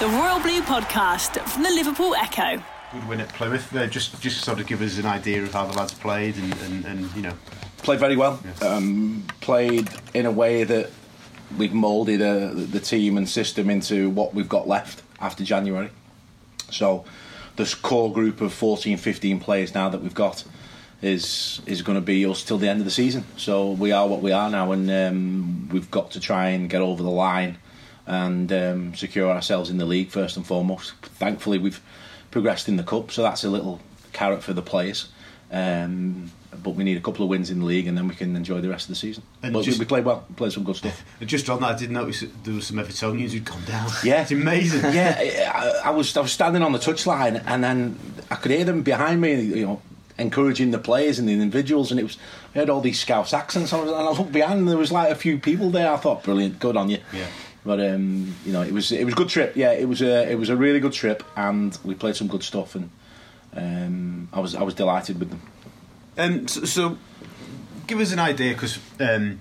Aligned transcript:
The 0.00 0.08
Royal 0.08 0.40
Blue 0.40 0.62
Podcast 0.62 1.38
from 1.46 1.62
the 1.62 1.68
Liverpool 1.68 2.14
Echo. 2.14 2.62
Good 2.90 3.06
win 3.06 3.20
at 3.20 3.28
Plymouth. 3.34 3.76
Uh, 3.76 3.86
just 3.86 4.18
just 4.22 4.42
sort 4.42 4.58
of 4.58 4.66
give 4.66 4.80
us 4.80 4.96
an 4.96 5.04
idea 5.04 5.42
of 5.42 5.52
how 5.52 5.66
the 5.66 5.76
lads 5.76 5.92
played 5.92 6.36
and, 6.36 6.54
and, 6.62 6.84
and 6.86 7.14
you 7.14 7.20
know. 7.20 7.34
Played 7.82 8.00
very 8.00 8.16
well. 8.16 8.40
Um, 8.62 9.26
played 9.42 9.90
in 10.14 10.24
a 10.24 10.30
way 10.30 10.64
that 10.64 10.90
we've 11.58 11.74
moulded 11.74 12.22
uh, 12.22 12.52
the 12.54 12.80
team 12.80 13.18
and 13.18 13.28
system 13.28 13.68
into 13.68 14.08
what 14.08 14.32
we've 14.32 14.48
got 14.48 14.66
left 14.66 15.02
after 15.20 15.44
January. 15.44 15.90
So, 16.70 17.04
this 17.56 17.74
core 17.74 18.10
group 18.10 18.40
of 18.40 18.54
14, 18.54 18.96
15 18.96 19.38
players 19.38 19.74
now 19.74 19.90
that 19.90 20.00
we've 20.00 20.14
got 20.14 20.44
is 21.02 21.60
is 21.66 21.82
going 21.82 21.96
to 21.96 22.04
be 22.04 22.24
us 22.24 22.42
till 22.42 22.56
the 22.56 22.70
end 22.70 22.78
of 22.80 22.86
the 22.86 22.90
season. 22.90 23.26
So 23.36 23.72
we 23.72 23.92
are 23.92 24.08
what 24.08 24.22
we 24.22 24.32
are 24.32 24.48
now, 24.48 24.72
and 24.72 24.90
um, 24.90 25.68
we've 25.70 25.90
got 25.90 26.12
to 26.12 26.20
try 26.20 26.48
and 26.48 26.70
get 26.70 26.80
over 26.80 27.02
the 27.02 27.10
line 27.10 27.58
and 28.10 28.52
um, 28.52 28.92
secure 28.96 29.30
ourselves 29.30 29.70
in 29.70 29.78
the 29.78 29.84
league 29.86 30.08
first 30.10 30.36
and 30.36 30.44
foremost. 30.44 30.94
Thankfully, 31.02 31.58
we've 31.58 31.80
progressed 32.32 32.68
in 32.68 32.76
the 32.76 32.82
cup, 32.82 33.12
so 33.12 33.22
that's 33.22 33.44
a 33.44 33.48
little 33.48 33.80
carrot 34.12 34.42
for 34.42 34.52
the 34.52 34.62
players. 34.62 35.08
Um, 35.52 36.32
but 36.60 36.70
we 36.70 36.82
need 36.82 36.96
a 36.96 37.00
couple 37.00 37.22
of 37.22 37.30
wins 37.30 37.50
in 37.50 37.60
the 37.60 37.64
league, 37.64 37.86
and 37.86 37.96
then 37.96 38.08
we 38.08 38.16
can 38.16 38.34
enjoy 38.34 38.60
the 38.60 38.68
rest 38.68 38.86
of 38.86 38.88
the 38.88 38.94
season. 38.96 39.22
And 39.44 39.52
but 39.52 39.62
just- 39.64 39.78
we 39.78 39.84
played 39.84 40.04
well, 40.04 40.24
we 40.28 40.34
played 40.34 40.50
some 40.52 40.64
good 40.64 40.74
stuff. 40.74 41.04
Just 41.24 41.48
on 41.48 41.60
that, 41.60 41.76
I 41.76 41.78
did 41.78 41.92
notice 41.92 42.20
that 42.20 42.44
there 42.44 42.54
was 42.54 42.66
some 42.66 42.78
Evertonians 42.78 43.30
who'd 43.30 43.44
gone 43.44 43.64
down. 43.64 43.88
Yeah, 44.02 44.22
it's 44.22 44.32
amazing. 44.32 44.92
Yeah, 44.92 45.52
I, 45.54 45.88
I 45.88 45.90
was 45.90 46.16
I 46.16 46.20
was 46.20 46.32
standing 46.32 46.62
on 46.62 46.72
the 46.72 46.78
touchline, 46.80 47.40
and 47.46 47.62
then 47.62 47.96
I 48.28 48.34
could 48.34 48.50
hear 48.50 48.64
them 48.64 48.82
behind 48.82 49.20
me, 49.20 49.40
you 49.40 49.64
know, 49.66 49.82
encouraging 50.18 50.72
the 50.72 50.78
players 50.78 51.20
and 51.20 51.28
the 51.28 51.32
individuals, 51.32 51.92
and 51.92 52.00
it 52.00 52.02
was 52.02 52.18
I 52.54 52.58
heard 52.58 52.70
all 52.70 52.80
these 52.80 52.98
Scouse 53.00 53.32
accents, 53.32 53.72
and 53.72 53.82
I, 53.82 53.84
was, 53.84 53.92
and 53.92 54.02
I 54.08 54.10
looked 54.10 54.32
behind, 54.32 54.58
and 54.58 54.68
there 54.68 54.76
was 54.76 54.90
like 54.90 55.10
a 55.10 55.14
few 55.14 55.38
people 55.38 55.70
there. 55.70 55.92
I 55.92 55.96
thought, 55.96 56.24
brilliant, 56.24 56.58
good 56.58 56.76
on 56.76 56.90
you. 56.90 56.98
Yeah. 57.12 57.26
But 57.64 57.78
um, 57.80 58.34
you 58.46 58.52
know, 58.52 58.62
it 58.62 58.72
was 58.72 58.90
it 58.92 59.04
was 59.04 59.12
a 59.12 59.16
good 59.16 59.28
trip. 59.28 59.54
Yeah, 59.56 59.72
it 59.72 59.86
was 59.88 60.00
a 60.02 60.30
it 60.30 60.36
was 60.38 60.48
a 60.48 60.56
really 60.56 60.80
good 60.80 60.92
trip, 60.94 61.22
and 61.36 61.76
we 61.84 61.94
played 61.94 62.16
some 62.16 62.26
good 62.28 62.42
stuff, 62.42 62.74
and 62.74 62.90
um, 63.54 64.28
I 64.32 64.40
was 64.40 64.54
I 64.54 64.62
was 64.62 64.74
delighted 64.74 65.18
with 65.18 65.30
them. 65.30 65.42
Um, 66.16 66.48
so, 66.48 66.64
so, 66.64 66.98
give 67.86 68.00
us 68.00 68.12
an 68.12 68.18
idea, 68.18 68.52
because 68.54 68.78
um, 68.98 69.40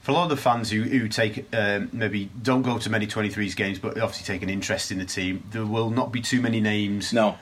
for 0.00 0.12
a 0.12 0.14
lot 0.14 0.24
of 0.24 0.30
the 0.30 0.36
fans 0.36 0.70
who, 0.70 0.82
who 0.82 1.08
take 1.08 1.46
um, 1.54 1.88
maybe 1.92 2.30
don't 2.42 2.62
go 2.62 2.78
to 2.78 2.90
many 2.90 3.06
23s 3.06 3.56
games, 3.56 3.78
but 3.78 3.98
obviously 3.98 4.24
take 4.24 4.42
an 4.42 4.50
interest 4.50 4.90
in 4.92 4.98
the 4.98 5.04
team, 5.04 5.42
there 5.50 5.64
will 5.66 5.90
not 5.90 6.12
be 6.12 6.20
too 6.20 6.40
many 6.40 6.60
names 6.60 7.12
No, 7.12 7.36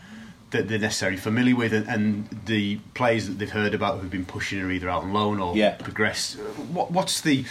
that 0.51 0.69
they're 0.69 0.79
necessarily 0.79 1.19
familiar 1.19 1.57
with, 1.57 1.73
and, 1.73 1.87
and 1.89 2.41
the 2.47 2.77
players 2.95 3.27
that 3.29 3.39
they've 3.39 3.51
heard 3.51 3.75
about 3.75 3.99
who've 4.01 4.11
been 4.11 4.25
pushing 4.27 4.61
are 4.63 4.71
either 4.71 4.89
out 4.89 5.03
on 5.05 5.13
loan 5.13 5.41
or 5.41 5.57
Yeah. 5.57 5.75
progressed. 5.77 6.35
What, 6.73 6.91
what's 6.93 7.21
the 7.21 7.45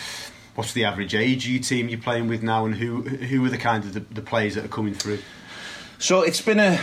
what's 0.55 0.73
the 0.73 0.85
average 0.85 1.13
age 1.13 1.45
team 1.67 1.89
you're 1.89 1.99
playing 1.99 2.27
with 2.27 2.41
now, 2.41 2.65
and 2.65 2.75
who 2.75 3.01
who 3.01 3.45
are 3.45 3.49
the 3.49 3.57
kind 3.57 3.83
of 3.83 3.93
the, 3.93 3.99
the 3.99 4.21
players 4.21 4.55
that 4.55 4.65
are 4.65 4.69
coming 4.69 4.93
through? 4.93 5.19
So 5.99 6.21
it's 6.21 6.41
been 6.41 6.59
a 6.59 6.79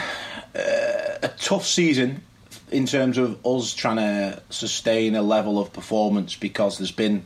uh, 0.54 1.18
a 1.22 1.28
tough 1.38 1.66
season 1.66 2.22
in 2.70 2.86
terms 2.86 3.18
of 3.18 3.44
us 3.44 3.74
trying 3.74 3.96
to 3.96 4.42
sustain 4.50 5.14
a 5.14 5.22
level 5.22 5.58
of 5.58 5.72
performance 5.72 6.36
because 6.36 6.78
there's 6.78 6.92
been 6.92 7.24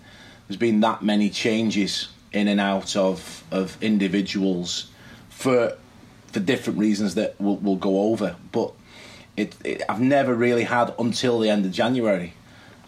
there's 0.48 0.58
been 0.58 0.80
that 0.80 1.02
many 1.02 1.30
changes 1.30 2.08
in 2.32 2.48
and 2.48 2.60
out 2.60 2.96
of 2.96 3.44
of 3.50 3.80
individuals 3.82 4.90
for 5.28 5.76
for 6.28 6.40
different 6.40 6.78
reasons 6.78 7.14
that 7.14 7.34
we'll, 7.38 7.56
we'll 7.56 7.76
go 7.76 8.10
over. 8.10 8.36
But 8.52 8.72
it, 9.36 9.54
it 9.64 9.82
I've 9.88 10.00
never 10.00 10.34
really 10.34 10.64
had 10.64 10.94
until 10.98 11.38
the 11.38 11.50
end 11.50 11.64
of 11.64 11.72
January 11.72 12.34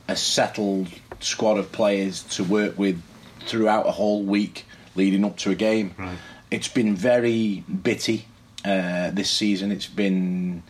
a 0.07 0.17
settled 0.17 0.89
squad 1.21 1.59
of 1.59 1.71
players 1.73 2.23
to 2.23 2.45
work 2.45 2.79
with 2.79 3.03
throughout 3.49 3.87
a 3.87 3.91
whole 3.91 4.23
week 4.23 4.65
leading 4.95 5.25
up 5.25 5.37
to 5.39 5.51
a 5.51 5.55
game. 5.55 5.95
Right. 5.99 6.19
It's 6.51 6.69
been 6.69 6.95
very 6.95 7.65
bitty 7.83 8.27
uh, 8.65 9.11
this 9.11 9.31
season. 9.31 9.73
It's 9.73 9.87
been 9.87 10.63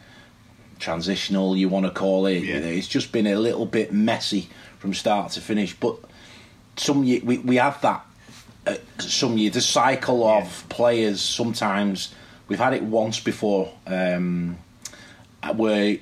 transitional, 0.78 1.56
you 1.56 1.68
want 1.68 1.86
to 1.86 1.92
call 1.92 2.26
it. 2.26 2.42
Yeah. 2.44 2.56
It's 2.58 2.88
just 2.88 3.12
been 3.12 3.26
a 3.26 3.36
little 3.36 3.66
bit 3.66 3.92
messy 3.92 4.48
from 4.78 4.94
start 4.94 5.32
to 5.32 5.40
finish. 5.40 5.74
But 5.74 5.96
some 6.76 7.04
ye- 7.04 7.20
we 7.20 7.38
we 7.38 7.56
have 7.56 7.80
that. 7.82 8.04
Uh, 8.66 8.76
some 8.98 9.38
year 9.38 9.50
the 9.50 9.60
cycle 9.60 10.26
of 10.26 10.44
Yeah. 10.44 10.50
players. 10.76 11.20
Sometimes 11.20 12.14
we've 12.48 12.58
had 12.58 12.74
it 12.74 12.82
once 12.82 13.20
before. 13.20 13.72
Um, 13.86 14.58
where 15.54 15.96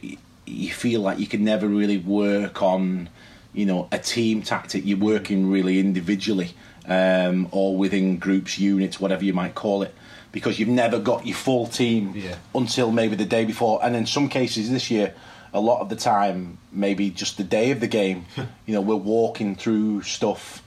you 0.47 0.71
feel 0.73 1.01
like 1.03 1.19
you 1.19 1.27
can 1.27 1.45
never 1.45 1.69
really 1.69 1.99
work 1.99 2.63
on, 2.63 3.09
you 3.53 3.67
know, 3.67 3.87
a 3.93 3.99
team 3.99 4.43
tactic. 4.43 4.85
You're 4.85 4.99
working 4.99 5.51
really 5.51 5.79
individually 5.79 6.55
um, 6.87 7.49
or 7.51 7.77
within 7.77 8.19
groups, 8.19 8.59
units, 8.59 9.01
whatever 9.01 9.25
you 9.25 9.33
might 9.35 9.55
call 9.55 9.83
it, 9.83 9.95
because 10.33 10.59
you've 10.59 10.69
never 10.69 10.99
got 10.99 11.27
your 11.27 11.37
full 11.37 11.67
team 11.67 12.13
Yeah. 12.15 12.37
until 12.55 12.91
maybe 12.93 13.17
the 13.17 13.25
day 13.25 13.45
before. 13.45 13.81
And 13.85 13.97
in 13.97 14.07
some 14.07 14.29
cases 14.29 14.71
this 14.71 14.91
year, 14.91 15.15
a 15.53 15.61
lot 15.61 15.81
of 15.81 15.89
the 15.89 15.97
time, 15.97 16.59
maybe 16.73 17.11
just 17.11 17.39
the 17.39 17.45
day 17.45 17.71
of 17.71 17.81
the 17.81 17.87
game, 17.87 18.27
you 18.67 18.75
know, 18.75 18.81
we're 18.81 18.97
walking 18.97 19.57
through 19.57 20.03
stuff 20.03 20.63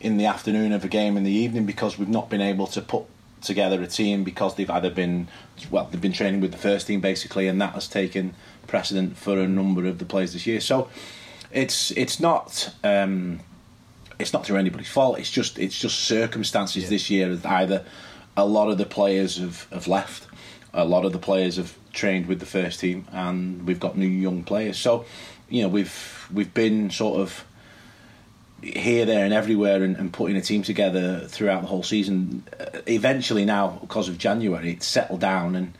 in 0.00 0.18
the 0.18 0.26
afternoon 0.26 0.72
of 0.72 0.84
a 0.84 0.88
game 0.88 1.16
in 1.16 1.24
the 1.24 1.30
evening 1.32 1.64
because 1.64 1.98
we've 1.98 2.08
not 2.08 2.28
been 2.28 2.42
able 2.42 2.66
to 2.66 2.82
put 2.82 3.04
together 3.40 3.80
a 3.82 3.86
team 3.86 4.24
because 4.24 4.54
they've 4.56 4.70
either 4.70 4.90
been 4.90 5.28
well 5.70 5.86
they've 5.90 6.00
been 6.00 6.12
training 6.12 6.40
with 6.40 6.50
the 6.52 6.58
first 6.58 6.86
team 6.86 7.00
basically 7.00 7.46
and 7.46 7.60
that 7.60 7.72
has 7.74 7.86
taken 7.86 8.34
precedent 8.66 9.16
for 9.16 9.38
a 9.38 9.46
number 9.46 9.86
of 9.86 9.98
the 9.98 10.04
players 10.04 10.32
this 10.32 10.46
year 10.46 10.58
so 10.60 10.88
it's 11.52 11.90
it's 11.92 12.18
not 12.18 12.74
um, 12.82 13.38
it's 14.18 14.32
not 14.32 14.44
through 14.46 14.56
anybody's 14.56 14.88
fault 14.88 15.18
it's 15.18 15.30
just 15.30 15.58
it's 15.58 15.78
just 15.78 15.98
circumstances 16.00 16.84
Yeah. 16.84 16.88
this 16.90 17.10
year 17.10 17.38
either 17.44 17.84
a 18.36 18.44
lot 18.44 18.70
of 18.70 18.78
the 18.78 18.86
players 18.86 19.38
have, 19.38 19.66
have 19.72 19.88
left 19.88 20.26
a 20.74 20.84
lot 20.84 21.04
of 21.04 21.12
the 21.12 21.18
players 21.18 21.56
have 21.56 21.74
trained 21.92 22.26
with 22.26 22.40
the 22.40 22.46
first 22.46 22.80
team 22.80 23.06
and 23.12 23.66
we've 23.66 23.80
got 23.80 23.96
new 23.96 24.06
young 24.06 24.42
players 24.42 24.78
so 24.78 25.04
you 25.48 25.62
know 25.62 25.68
we've 25.68 26.28
we've 26.32 26.52
been 26.54 26.90
sort 26.90 27.20
of 27.20 27.44
here, 28.62 29.04
there, 29.04 29.24
and 29.24 29.34
everywhere, 29.34 29.82
and, 29.82 29.96
and 29.96 30.12
putting 30.12 30.36
a 30.36 30.40
team 30.40 30.62
together 30.62 31.20
throughout 31.20 31.60
the 31.60 31.68
whole 31.68 31.82
season. 31.82 32.42
Uh, 32.58 32.80
eventually, 32.86 33.44
now 33.44 33.78
because 33.80 34.08
of 34.08 34.18
January, 34.18 34.72
it's 34.72 34.86
settled 34.86 35.20
down, 35.20 35.54
and 35.54 35.74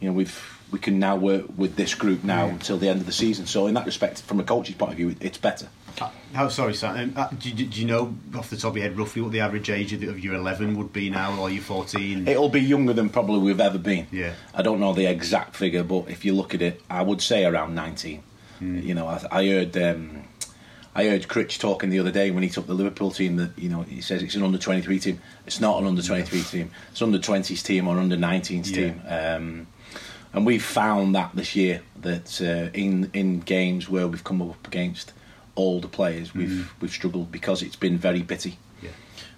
you 0.00 0.08
know 0.08 0.14
we've 0.14 0.58
we 0.70 0.78
can 0.78 0.98
now 1.00 1.16
work 1.16 1.46
with 1.56 1.74
this 1.74 1.94
group 1.94 2.22
now 2.22 2.46
until 2.46 2.78
the 2.78 2.88
end 2.88 3.00
of 3.00 3.06
the 3.06 3.12
season. 3.12 3.46
So, 3.46 3.66
in 3.66 3.74
that 3.74 3.84
respect, 3.86 4.22
from 4.22 4.38
a 4.40 4.44
coach's 4.44 4.76
point 4.76 4.92
of 4.92 4.96
view, 4.96 5.16
it's 5.20 5.38
better. 5.38 5.68
Uh, 6.00 6.10
How 6.34 6.48
sorry, 6.48 6.74
Sam? 6.74 6.96
Um, 6.96 7.12
uh, 7.16 7.28
do, 7.38 7.50
you- 7.50 7.66
do 7.66 7.80
you 7.80 7.86
know 7.86 8.14
off 8.36 8.50
the 8.50 8.56
top 8.56 8.70
of 8.72 8.76
your 8.76 8.86
head 8.88 8.96
roughly 8.98 9.22
what 9.22 9.32
the 9.32 9.40
average 9.40 9.70
age 9.70 9.92
of, 9.92 10.00
the, 10.00 10.08
of 10.08 10.20
your 10.20 10.34
eleven 10.34 10.76
would 10.78 10.92
be 10.92 11.10
now, 11.10 11.38
or 11.40 11.50
your 11.50 11.62
fourteen? 11.62 12.26
It'll 12.28 12.48
be 12.48 12.60
younger 12.60 12.92
than 12.92 13.08
probably 13.08 13.38
we've 13.40 13.60
ever 13.60 13.78
been. 13.78 14.06
Yeah. 14.12 14.34
I 14.54 14.62
don't 14.62 14.80
know 14.80 14.92
the 14.92 15.06
exact 15.06 15.56
figure, 15.56 15.82
but 15.82 16.08
if 16.10 16.24
you 16.24 16.34
look 16.34 16.54
at 16.54 16.62
it, 16.62 16.80
I 16.90 17.02
would 17.02 17.20
say 17.22 17.44
around 17.44 17.74
19. 17.74 18.22
You 18.60 18.92
know, 18.94 19.06
I, 19.06 19.22
I 19.32 19.46
heard 19.46 19.74
um, 19.78 20.24
I 20.94 21.04
heard 21.06 21.28
Critch 21.28 21.58
talking 21.58 21.88
the 21.88 21.98
other 21.98 22.10
day 22.10 22.30
when 22.30 22.42
he 22.42 22.50
took 22.50 22.66
the 22.66 22.74
Liverpool 22.74 23.10
team 23.10 23.36
that 23.36 23.58
you 23.58 23.70
know 23.70 23.82
he 23.82 24.02
says 24.02 24.22
it's 24.22 24.34
an 24.34 24.42
under 24.42 24.58
23 24.58 24.98
team. 24.98 25.18
It's 25.46 25.60
not 25.60 25.80
an 25.80 25.86
under 25.86 26.02
23 26.02 26.42
team. 26.42 26.70
It's 26.90 27.00
under 27.00 27.18
20s 27.18 27.62
team 27.64 27.88
or 27.88 27.98
under 27.98 28.16
19s 28.18 28.68
Yeah. 28.68 28.76
team. 28.76 29.02
Um, 29.08 29.66
and 30.34 30.44
we've 30.44 30.62
found 30.62 31.14
that 31.14 31.30
this 31.34 31.56
year 31.56 31.80
that 32.02 32.40
uh, 32.42 32.70
in 32.78 33.10
in 33.14 33.40
games 33.40 33.88
where 33.88 34.06
we've 34.06 34.22
come 34.24 34.42
up 34.42 34.66
against 34.66 35.12
older 35.56 35.88
players, 35.88 36.34
we've 36.34 36.48
mm. 36.48 36.68
we've 36.80 36.90
struggled 36.90 37.30
because 37.32 37.62
it's 37.62 37.76
been 37.76 37.98
very 37.98 38.22
bitty. 38.22 38.58
Yeah. 38.82 38.90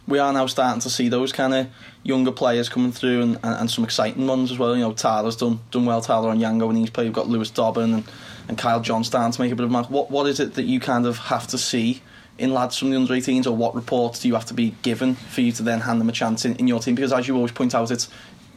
we 0.06 0.19
are 0.19 0.32
now 0.32 0.47
starting 0.47 0.81
to 0.81 0.91
see 0.91 1.09
those 1.09 1.32
kind 1.32 1.55
of 1.55 1.67
younger 2.03 2.32
players 2.32 2.69
coming 2.69 2.93
through 2.93 3.23
and, 3.23 3.35
and, 3.43 3.61
and 3.61 3.70
some 3.70 3.85
exciting 3.85 4.26
ones 4.26 4.53
as 4.53 4.59
well. 4.59 4.76
You 4.76 4.82
know, 4.82 4.93
Tyler's 4.93 5.37
done 5.37 5.61
done 5.70 5.87
well. 5.87 6.00
Tyler 6.00 6.32
Onyango 6.35 6.67
when 6.67 6.76
he's 6.76 6.91
played. 6.91 7.05
We've 7.05 7.12
got 7.12 7.29
Lewis 7.29 7.50
Dobbin 7.50 7.94
and, 7.94 8.05
and 8.49 8.59
Kyle 8.59 8.81
John 8.81 9.05
starting 9.05 9.32
to 9.32 9.41
make 9.41 9.53
a 9.53 9.56
bit 9.56 9.64
of 9.64 9.70
a 9.70 9.73
mark. 9.73 9.91
What 9.91 10.11
what 10.11 10.26
is 10.26 10.41
it 10.41 10.55
that 10.55 10.64
you 10.64 10.81
kind 10.81 11.06
of 11.06 11.19
have 11.19 11.47
to 11.49 11.59
see 11.59 12.03
in 12.38 12.53
lads 12.53 12.79
from 12.79 12.91
the 12.91 12.97
under 12.97 13.12
18s, 13.12 13.47
or 13.47 13.53
what 13.53 13.75
reports 13.75 14.20
do 14.20 14.29
you 14.29 14.35
have 14.35 14.47
to 14.47 14.55
be 14.55 14.75
given 14.82 15.15
for 15.15 15.43
you 15.43 15.53
to 15.53 15.62
then 15.62 15.81
hand 15.81 16.00
them 16.00 16.08
a 16.08 16.12
chance 16.12 16.44
in, 16.44 16.56
in 16.56 16.67
your 16.67 16.81
team? 16.81 16.94
Because 16.94 17.12
as 17.12 17.29
you 17.29 17.37
always 17.37 17.53
point 17.53 17.75
out, 17.75 17.91
it's 17.91 18.08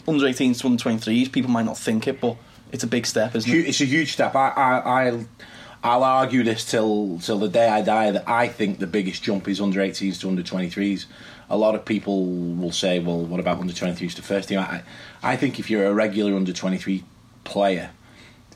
under 0.07 0.25
18s 0.25 0.61
to 0.61 0.67
under 0.67 0.83
23s. 0.83 1.31
People 1.31 1.51
might 1.51 1.65
not 1.65 1.77
think 1.77 2.07
it, 2.07 2.21
but 2.21 2.37
it's 2.71 2.83
a 2.83 2.87
big 2.87 3.05
step, 3.05 3.35
isn't 3.35 3.51
it? 3.51 3.67
It's 3.67 3.81
a 3.81 3.85
huge 3.85 4.13
step. 4.13 4.35
I, 4.35 4.49
I, 4.49 4.79
I'll, 4.79 5.25
I'll 5.85 6.03
argue 6.03 6.43
this 6.43 6.65
till 6.65 7.19
till 7.19 7.37
the 7.37 7.47
day 7.47 7.69
I 7.69 7.83
die 7.83 8.09
that 8.09 8.27
I 8.27 8.47
think 8.47 8.79
the 8.79 8.87
biggest 8.87 9.21
jump 9.21 9.47
is 9.47 9.61
under 9.61 9.79
18s 9.79 10.19
to 10.21 10.27
under 10.27 10.41
23s. 10.41 11.05
a 11.47 11.55
lot 11.55 11.75
of 11.75 11.85
people 11.85 12.25
will 12.25 12.71
say, 12.71 12.97
well, 12.97 13.21
what 13.21 13.39
about 13.39 13.59
under 13.59 13.71
23s 13.71 14.15
to 14.15 14.23
first 14.23 14.49
team? 14.49 14.57
I, 14.57 14.81
I 15.21 15.35
think 15.35 15.59
if 15.59 15.69
you're 15.69 15.85
a 15.85 15.93
regular 15.93 16.35
under 16.35 16.51
23 16.51 17.03
player, 17.43 17.91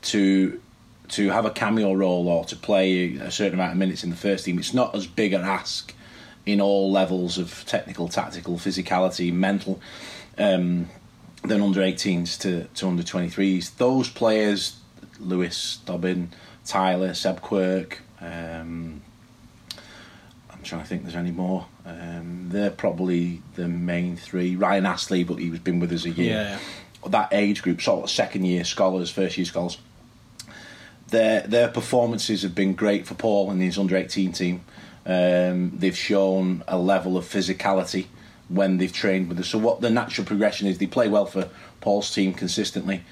to 0.02 0.60
to 1.10 1.30
have 1.30 1.44
a 1.44 1.50
cameo 1.50 1.92
role 1.92 2.26
or 2.26 2.44
to 2.46 2.56
play 2.56 3.14
a 3.14 3.30
certain 3.30 3.54
amount 3.54 3.72
of 3.72 3.78
minutes 3.78 4.02
in 4.02 4.10
the 4.10 4.16
first 4.16 4.44
team, 4.44 4.58
it's 4.58 4.74
not 4.74 4.92
as 4.96 5.06
big 5.06 5.32
an 5.32 5.42
ask 5.42 5.94
in 6.46 6.60
all 6.60 6.90
levels 6.90 7.38
of 7.38 7.64
technical, 7.64 8.08
tactical, 8.08 8.56
physicality, 8.56 9.32
mental, 9.32 9.80
um, 10.36 10.88
than 11.44 11.60
under 11.60 11.80
18s 11.80 12.38
to, 12.40 12.64
to 12.74 12.88
under 12.88 13.04
23s. 13.04 13.76
Those 13.76 14.08
players, 14.08 14.80
Lewis, 15.18 15.78
Dobbin, 15.84 16.30
Tyler, 16.64 17.14
Seb 17.14 17.40
Quirk, 17.40 18.00
um, 18.20 19.02
I'm 20.60 20.64
trying 20.64 20.82
to 20.82 20.86
think 20.86 21.02
there's 21.04 21.16
any 21.16 21.30
more. 21.30 21.66
Um, 21.86 22.48
they're 22.50 22.70
probably 22.70 23.40
the 23.54 23.66
main 23.66 24.16
three. 24.16 24.56
Ryan 24.56 24.84
Astley, 24.84 25.24
but 25.24 25.36
he's 25.36 25.58
been 25.58 25.80
with 25.80 25.90
us 25.90 26.04
a 26.04 26.10
year. 26.10 26.58
Yeah. 27.02 27.08
That 27.08 27.30
age 27.32 27.62
group, 27.62 27.80
sort 27.80 28.04
of 28.04 28.10
second 28.10 28.44
year 28.44 28.64
scholars, 28.64 29.10
first 29.10 29.38
year 29.38 29.46
scholars. 29.46 29.78
Their 31.08 31.40
their 31.46 31.68
performances 31.68 32.42
have 32.42 32.54
been 32.54 32.74
great 32.74 33.06
for 33.06 33.14
Paul 33.14 33.50
and 33.50 33.62
his 33.62 33.78
under 33.78 33.96
18 33.96 34.32
team. 34.32 34.60
Um, 35.06 35.72
they've 35.78 35.96
shown 35.96 36.62
a 36.68 36.78
level 36.78 37.16
of 37.16 37.24
physicality 37.24 38.06
when 38.48 38.76
they've 38.76 38.92
trained 38.92 39.28
with 39.30 39.40
us. 39.40 39.48
So 39.48 39.56
what 39.58 39.80
the 39.80 39.88
natural 39.88 40.26
progression 40.26 40.66
is, 40.66 40.76
they 40.76 40.86
play 40.86 41.08
well 41.08 41.24
for 41.24 41.48
Paul's 41.80 42.12
team 42.12 42.34
consistently. 42.34 43.02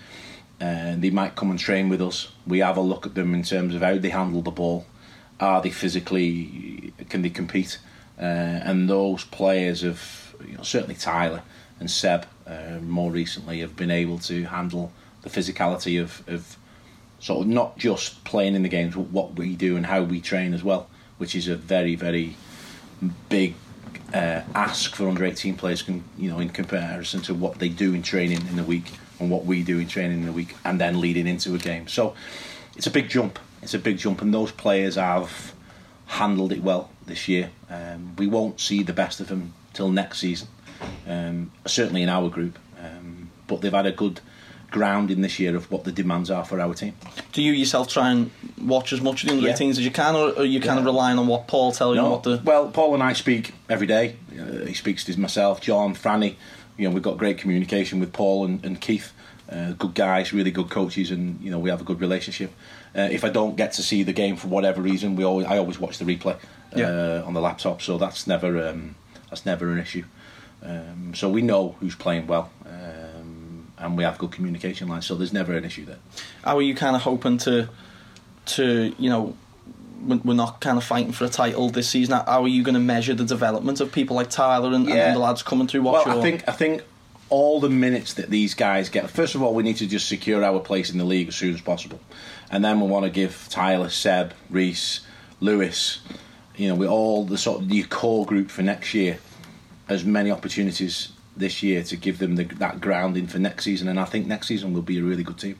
And 0.60 1.02
they 1.02 1.10
might 1.10 1.36
come 1.36 1.50
and 1.50 1.58
train 1.58 1.88
with 1.88 2.02
us. 2.02 2.32
We 2.46 2.58
have 2.58 2.76
a 2.76 2.80
look 2.80 3.06
at 3.06 3.14
them 3.14 3.34
in 3.34 3.42
terms 3.42 3.74
of 3.74 3.82
how 3.82 3.96
they 3.96 4.08
handle 4.10 4.42
the 4.42 4.50
ball. 4.50 4.86
Are 5.38 5.62
they 5.62 5.70
physically? 5.70 6.92
Can 7.08 7.22
they 7.22 7.30
compete? 7.30 7.78
Uh, 8.18 8.24
and 8.64 8.90
those 8.90 9.24
players 9.24 9.82
have, 9.82 10.34
you 10.44 10.56
know, 10.56 10.64
certainly 10.64 10.96
Tyler 10.96 11.42
and 11.78 11.88
Seb, 11.88 12.26
uh, 12.46 12.78
more 12.82 13.12
recently, 13.12 13.60
have 13.60 13.76
been 13.76 13.92
able 13.92 14.18
to 14.18 14.44
handle 14.44 14.92
the 15.22 15.30
physicality 15.30 16.00
of, 16.02 16.22
of 16.28 16.56
sort 17.20 17.42
of 17.42 17.46
not 17.46 17.78
just 17.78 18.24
playing 18.24 18.56
in 18.56 18.62
the 18.62 18.68
games, 18.68 18.96
but 18.96 19.06
what 19.06 19.34
we 19.34 19.54
do 19.54 19.76
and 19.76 19.86
how 19.86 20.02
we 20.02 20.20
train 20.20 20.52
as 20.54 20.64
well, 20.64 20.88
which 21.18 21.36
is 21.36 21.46
a 21.46 21.54
very, 21.54 21.94
very 21.94 22.36
big 23.28 23.54
uh, 24.12 24.42
ask 24.54 24.94
for 24.94 25.08
under 25.08 25.24
18 25.24 25.56
players, 25.56 25.82
can, 25.82 26.02
you 26.16 26.30
know, 26.30 26.38
in 26.38 26.48
comparison 26.48 27.20
to 27.22 27.34
what 27.34 27.58
they 27.58 27.68
do 27.68 27.94
in 27.94 28.02
training 28.02 28.40
in 28.48 28.56
the 28.56 28.64
week 28.64 28.92
and 29.20 29.30
what 29.30 29.44
we 29.44 29.62
do 29.62 29.78
in 29.78 29.88
training 29.88 30.20
in 30.20 30.26
the 30.26 30.32
week, 30.32 30.54
and 30.64 30.80
then 30.80 31.00
leading 31.00 31.26
into 31.26 31.54
a 31.54 31.58
game. 31.58 31.88
So 31.88 32.14
it's 32.76 32.86
a 32.86 32.90
big 32.90 33.08
jump. 33.08 33.38
It's 33.62 33.74
a 33.74 33.78
big 33.78 33.98
jump, 33.98 34.22
and 34.22 34.32
those 34.32 34.52
players 34.52 34.94
have 34.96 35.54
handled 36.06 36.52
it 36.52 36.62
well 36.62 36.90
this 37.06 37.28
year. 37.28 37.50
Um, 37.70 38.14
we 38.16 38.26
won't 38.26 38.60
see 38.60 38.82
the 38.82 38.92
best 38.92 39.20
of 39.20 39.28
them 39.28 39.52
till 39.74 39.90
next 39.90 40.18
season, 40.20 40.48
um, 41.06 41.50
certainly 41.66 42.02
in 42.02 42.08
our 42.08 42.28
group. 42.28 42.58
Um, 42.82 43.30
but 43.46 43.60
they've 43.60 43.72
had 43.72 43.86
a 43.86 43.92
good 43.92 44.20
grounding 44.70 45.22
this 45.22 45.38
year 45.38 45.56
of 45.56 45.70
what 45.70 45.84
the 45.84 45.92
demands 45.92 46.30
are 46.30 46.44
for 46.44 46.60
our 46.60 46.74
team. 46.74 46.94
Do 47.32 47.42
you 47.42 47.52
yourself 47.52 47.88
try 47.88 48.10
and 48.10 48.30
watch 48.60 48.92
as 48.92 49.00
much 49.00 49.22
of 49.22 49.28
the 49.30 49.34
under 49.36 49.48
Yeah. 49.48 49.54
18s 49.54 49.70
as 49.72 49.80
you 49.80 49.90
can, 49.90 50.14
or 50.14 50.38
are 50.38 50.44
you 50.44 50.60
kind 50.60 50.78
of 50.78 50.84
relying 50.84 51.18
on 51.18 51.26
what 51.26 51.46
Paul 51.48 51.72
tells 51.72 51.96
you? 51.96 52.02
What 52.02 52.22
the 52.22 52.40
well, 52.44 52.68
Paul 52.68 52.94
and 52.94 53.02
I 53.02 53.14
speak 53.14 53.54
every 53.68 53.86
day. 53.86 54.16
Uh, 54.38 54.66
he 54.66 54.74
speaks 54.74 55.04
to 55.04 55.18
myself, 55.18 55.60
John, 55.60 55.94
Franny. 55.94 56.34
You 56.78 56.88
know, 56.88 56.94
we've 56.94 57.02
got 57.02 57.18
great 57.18 57.36
communication 57.38 58.00
with 58.00 58.12
Paul 58.12 58.44
and, 58.46 58.64
and 58.64 58.80
Keith. 58.80 59.12
Uh, 59.50 59.72
good 59.72 59.94
guys, 59.94 60.32
really 60.32 60.50
good 60.50 60.68
coaches, 60.70 61.10
and 61.10 61.40
you 61.40 61.50
know 61.50 61.58
we 61.58 61.70
have 61.70 61.80
a 61.80 61.84
good 61.84 62.00
relationship. 62.00 62.52
Uh, 62.96 63.08
if 63.10 63.24
I 63.24 63.30
don't 63.30 63.56
get 63.56 63.72
to 63.72 63.82
see 63.82 64.02
the 64.02 64.12
game 64.12 64.36
for 64.36 64.46
whatever 64.48 64.80
reason, 64.82 65.16
we 65.16 65.24
always 65.24 65.46
I 65.46 65.56
always 65.58 65.78
watch 65.78 65.98
the 65.98 66.04
replay 66.04 66.34
uh, 66.34 66.38
Yeah. 66.76 67.22
on 67.26 67.32
the 67.34 67.40
laptop, 67.40 67.80
so 67.82 67.98
that's 67.98 68.26
never 68.26 68.68
um, 68.68 68.94
that's 69.30 69.44
never 69.46 69.70
an 69.72 69.78
issue. 69.78 70.04
Um, 70.62 71.14
so 71.14 71.28
we 71.30 71.40
know 71.42 71.76
who's 71.80 71.94
playing 71.94 72.26
well, 72.26 72.50
um, 72.66 73.68
and 73.78 73.96
we 73.96 74.04
have 74.04 74.18
good 74.18 74.32
communication 74.32 74.86
lines. 74.86 75.06
So 75.06 75.14
there's 75.14 75.32
never 75.32 75.56
an 75.56 75.64
issue 75.64 75.84
there. 75.86 75.98
how 76.44 76.56
are 76.58 76.62
you 76.62 76.74
kind 76.74 76.94
of 76.94 77.02
hoping 77.02 77.38
to, 77.38 77.68
to 78.46 78.94
you 78.98 79.08
know, 79.08 79.34
we're 80.00 80.34
not 80.34 80.60
kind 80.60 80.78
of 80.78 80.84
fighting 80.84 81.12
for 81.12 81.24
a 81.24 81.28
title 81.28 81.70
this 81.70 81.88
season. 81.88 82.14
How 82.26 82.42
are 82.42 82.48
you 82.48 82.62
going 82.62 82.74
to 82.74 82.80
measure 82.80 83.14
the 83.14 83.24
development 83.24 83.80
of 83.80 83.92
people 83.92 84.16
like 84.16 84.30
Tyler 84.30 84.72
and, 84.74 84.86
Yeah. 84.86 85.08
and 85.08 85.16
the 85.16 85.20
lads 85.20 85.42
coming 85.42 85.66
through? 85.66 85.82
What's 85.82 86.06
well, 86.06 86.16
your- 86.16 86.24
I 86.24 86.30
think 86.30 86.48
I 86.48 86.52
think 86.52 86.82
all 87.30 87.60
the 87.60 87.68
minutes 87.68 88.14
that 88.14 88.30
these 88.30 88.54
guys 88.54 88.88
get. 88.88 89.10
First 89.10 89.34
of 89.34 89.42
all, 89.42 89.54
we 89.54 89.62
need 89.62 89.76
to 89.78 89.86
just 89.86 90.08
secure 90.08 90.42
our 90.44 90.60
place 90.60 90.90
in 90.90 90.96
the 90.98 91.04
league 91.04 91.28
as 91.28 91.36
soon 91.36 91.54
as 91.54 91.60
possible, 91.60 92.00
and 92.50 92.64
then 92.64 92.80
we 92.80 92.86
want 92.86 93.04
to 93.04 93.10
give 93.10 93.46
Tyler, 93.50 93.90
Seb, 93.90 94.32
Reese, 94.48 95.00
Lewis, 95.40 96.00
you 96.56 96.68
know, 96.68 96.74
we 96.74 96.86
all 96.86 97.24
the 97.24 97.36
sort 97.38 97.60
of 97.62 97.68
the 97.68 97.82
core 97.84 98.24
group 98.24 98.50
for 98.50 98.62
next 98.62 98.94
year, 98.94 99.18
as 99.88 100.04
many 100.04 100.30
opportunities 100.30 101.10
this 101.36 101.62
year 101.62 101.82
to 101.84 101.96
give 101.96 102.18
them 102.18 102.34
the, 102.36 102.44
that 102.44 102.80
grounding 102.80 103.26
for 103.26 103.38
next 103.38 103.64
season, 103.64 103.88
and 103.88 104.00
I 104.00 104.04
think 104.04 104.26
next 104.26 104.46
season 104.48 104.72
will 104.72 104.82
be 104.82 104.98
a 104.98 105.02
really 105.02 105.22
good 105.22 105.38
team. 105.38 105.58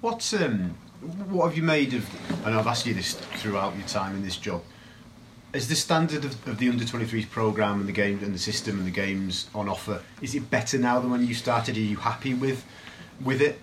What's 0.00 0.32
um, 0.34 0.74
what 1.02 1.46
have 1.48 1.56
you 1.56 1.62
made 1.62 1.94
of? 1.94 2.46
And 2.46 2.54
I've 2.54 2.66
asked 2.66 2.86
you 2.86 2.94
this 2.94 3.14
throughout 3.14 3.76
your 3.76 3.86
time 3.86 4.14
in 4.14 4.22
this 4.22 4.36
job. 4.36 4.62
Is 5.52 5.68
the 5.68 5.74
standard 5.74 6.24
of, 6.24 6.48
of 6.48 6.58
the 6.58 6.68
under 6.70 6.84
23s 6.84 7.28
program 7.28 7.80
and 7.80 7.88
the 7.88 7.92
game 7.92 8.20
and 8.22 8.34
the 8.34 8.38
system 8.38 8.78
and 8.78 8.86
the 8.86 8.92
games 8.92 9.50
on 9.54 9.68
offer? 9.68 10.00
Is 10.22 10.34
it 10.34 10.48
better 10.48 10.78
now 10.78 11.00
than 11.00 11.10
when 11.10 11.26
you 11.26 11.34
started? 11.34 11.76
Are 11.76 11.80
you 11.80 11.96
happy 11.96 12.34
with 12.34 12.64
with 13.22 13.42
it? 13.42 13.60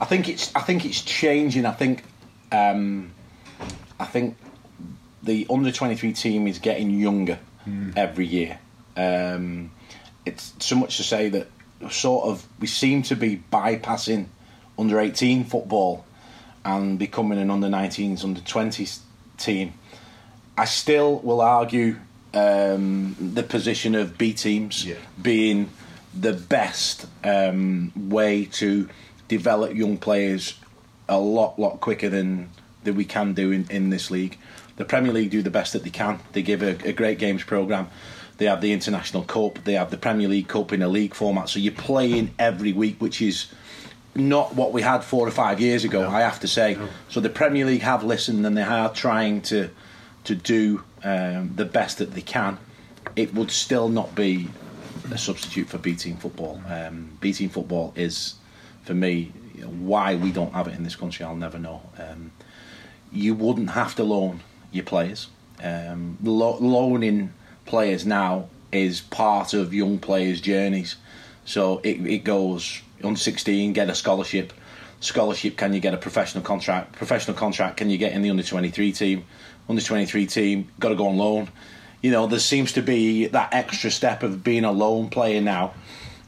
I 0.00 0.04
think 0.04 0.28
it's 0.28 0.54
I 0.54 0.60
think 0.60 0.84
it's 0.84 1.00
changing. 1.00 1.64
I 1.64 1.72
think 1.72 2.04
um, 2.50 3.12
I 3.98 4.04
think 4.04 4.36
the 5.22 5.46
under 5.48 5.72
twenty 5.72 5.94
three 5.94 6.12
team 6.12 6.46
is 6.46 6.58
getting 6.58 6.90
younger 6.90 7.38
every 7.96 8.26
year. 8.26 8.58
Um, 8.96 9.70
it's 10.26 10.52
so 10.58 10.76
much 10.76 10.98
to 10.98 11.02
say 11.02 11.28
that 11.30 11.48
sort 11.90 12.26
of 12.26 12.46
we 12.60 12.66
seem 12.66 13.02
to 13.04 13.16
be 13.16 13.42
bypassing 13.50 14.26
under 14.78 15.00
eighteen 15.00 15.44
football 15.44 16.04
and 16.64 16.98
becoming 16.98 17.38
an 17.38 17.50
under 17.50 17.68
19s, 17.68 18.24
under 18.24 18.40
20s 18.40 19.00
team. 19.38 19.74
I 20.56 20.64
still 20.66 21.18
will 21.20 21.40
argue 21.40 21.96
um, 22.34 23.16
the 23.18 23.42
position 23.42 23.94
of 23.94 24.16
B 24.18 24.32
teams 24.32 24.86
Yeah. 24.86 24.94
being 25.20 25.70
the 26.18 26.32
best 26.32 27.06
um, 27.24 27.92
way 27.96 28.44
to 28.44 28.88
develop 29.28 29.74
young 29.74 29.96
players 29.96 30.58
a 31.08 31.18
lot, 31.18 31.58
lot 31.58 31.80
quicker 31.80 32.08
than 32.08 32.50
that 32.84 32.94
we 32.94 33.04
can 33.04 33.32
do 33.32 33.50
in, 33.52 33.66
in 33.70 33.90
this 33.90 34.10
league. 34.10 34.38
The 34.76 34.84
Premier 34.84 35.12
League 35.12 35.30
do 35.30 35.42
the 35.42 35.50
best 35.50 35.72
that 35.74 35.84
they 35.84 35.90
can. 35.90 36.18
They 36.32 36.42
give 36.42 36.62
a, 36.62 36.76
a 36.88 36.92
great 36.92 37.18
games 37.18 37.42
program. 37.44 37.88
They 38.38 38.46
have 38.46 38.60
the 38.60 38.72
International 38.72 39.22
Cup. 39.22 39.58
They 39.64 39.74
have 39.74 39.90
the 39.90 39.96
Premier 39.98 40.26
League 40.28 40.48
Cup 40.48 40.72
in 40.72 40.82
a 40.82 40.88
league 40.88 41.14
format. 41.14 41.48
So 41.48 41.58
you're 41.60 41.72
playing 41.72 42.34
every 42.38 42.72
week, 42.72 43.00
which 43.00 43.20
is 43.22 43.46
not 44.14 44.54
what 44.54 44.72
we 44.72 44.82
had 44.82 45.02
four 45.04 45.26
or 45.26 45.30
five 45.30 45.60
years 45.60 45.84
ago. 45.84 46.08
I 46.08 46.20
have 46.20 46.40
to 46.40 46.48
say. 46.48 46.76
So 47.08 47.20
the 47.20 47.30
Premier 47.30 47.64
League 47.64 47.82
have 47.82 48.04
listened 48.04 48.44
and 48.46 48.56
they 48.56 48.62
are 48.62 48.92
trying 48.92 49.42
to 49.42 49.70
to 50.24 50.34
do 50.34 50.84
um, 51.02 51.52
the 51.56 51.64
best 51.64 51.98
that 51.98 52.12
they 52.12 52.20
can. 52.20 52.58
It 53.16 53.34
would 53.34 53.50
still 53.50 53.88
not 53.88 54.14
be 54.14 54.48
a 55.10 55.18
substitute 55.18 55.68
for 55.68 55.78
B 55.78 55.94
team 55.94 56.16
football. 56.16 56.60
Um, 56.68 57.18
B 57.20 57.32
team 57.32 57.48
football 57.48 57.92
is, 57.96 58.34
for 58.84 58.94
me, 58.94 59.32
why 59.64 60.14
we 60.14 60.30
don't 60.30 60.52
have 60.52 60.68
it 60.68 60.74
in 60.74 60.84
this 60.84 60.96
country. 60.96 61.24
I'll 61.24 61.36
never 61.36 61.58
know. 61.58 61.82
Um, 61.98 62.32
you 63.10 63.34
wouldn't 63.34 63.70
have 63.70 63.94
to 63.96 64.04
loan 64.04 64.40
your 64.70 64.84
players. 64.84 65.28
Um, 65.62 66.18
lo- 66.22 66.58
loaning 66.58 67.32
players 67.66 68.06
now 68.06 68.48
is 68.70 69.00
part 69.00 69.54
of 69.54 69.74
young 69.74 69.98
players' 69.98 70.40
journeys. 70.40 70.96
So 71.44 71.80
it, 71.84 72.00
it 72.06 72.24
goes 72.24 72.80
on 73.04 73.16
16, 73.16 73.72
get 73.72 73.90
a 73.90 73.94
scholarship. 73.94 74.52
Scholarship, 75.00 75.56
can 75.56 75.72
you 75.72 75.80
get 75.80 75.94
a 75.94 75.96
professional 75.96 76.44
contract? 76.44 76.92
Professional 76.92 77.36
contract, 77.36 77.76
can 77.76 77.90
you 77.90 77.98
get 77.98 78.12
in 78.12 78.22
the 78.22 78.30
under 78.30 78.42
23 78.42 78.92
team? 78.92 79.24
Under 79.68 79.82
23 79.82 80.26
team, 80.26 80.68
got 80.78 80.90
to 80.90 80.94
go 80.94 81.08
on 81.08 81.16
loan. 81.16 81.48
You 82.00 82.10
know, 82.10 82.26
there 82.26 82.38
seems 82.38 82.72
to 82.72 82.82
be 82.82 83.26
that 83.28 83.52
extra 83.54 83.90
step 83.90 84.22
of 84.22 84.42
being 84.42 84.64
a 84.64 84.72
loan 84.72 85.08
player 85.08 85.40
now 85.40 85.74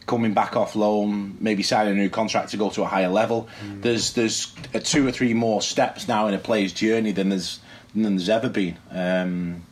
coming 0.07 0.35
back 0.35 0.57
off 0.57 0.77
loan, 0.77 1.37
maybe 1.41 1.63
signing 1.63 1.95
a 1.95 1.97
new 1.97 2.11
contract 2.11 2.51
to 2.51 2.57
go 2.57 2.71
to 2.71 2.83
a 2.83 2.87
higher 2.87 3.09
level. 3.09 3.49
There's 3.81 4.13
there's 4.13 4.55
a 4.73 4.81
two 4.81 5.07
or 5.07 5.13
three 5.13 5.35
more 5.35 5.63
steps 5.63 6.07
now 6.09 6.27
in 6.27 6.35
a 6.35 6.39
player's 6.39 6.73
journey 6.73 7.13
than 7.13 7.31
there's 7.31 7.61
than 7.95 8.17
there's 8.17 8.29
ever 8.29 8.49
been, 8.49 8.77
um, 8.91 9.63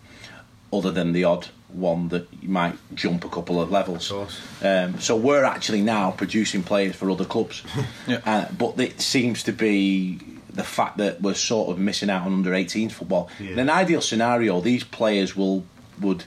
other 0.72 0.90
than 0.90 1.12
the 1.12 1.24
odd 1.24 1.48
one 1.74 2.08
that 2.08 2.26
you 2.40 2.48
might 2.48 2.74
jump 2.94 3.24
a 3.24 3.28
couple 3.28 3.60
of 3.60 3.70
levels. 3.70 4.10
Of. 4.10 4.62
Um, 4.64 5.00
so 5.00 5.16
we're 5.16 5.44
actually 5.44 5.82
now 5.82 6.10
producing 6.10 6.62
players 6.62 6.94
for 6.96 7.10
other 7.10 7.24
clubs, 7.24 7.62
Yeah. 8.06 8.20
uh, 8.24 8.46
but 8.56 8.78
it 8.78 9.00
seems 9.00 9.42
to 9.44 9.52
be 9.52 10.18
the 10.52 10.64
fact 10.64 10.98
that 10.98 11.22
we're 11.22 11.34
sort 11.34 11.70
of 11.70 11.78
missing 11.78 12.10
out 12.10 12.26
on 12.26 12.32
under 12.34 12.50
18s 12.50 12.92
football. 12.92 13.30
Yeah. 13.40 13.52
In 13.52 13.58
an 13.58 13.70
ideal 13.70 14.00
scenario, 14.02 14.60
these 14.60 14.84
players 14.84 15.34
will 15.36 15.64
would 16.00 16.24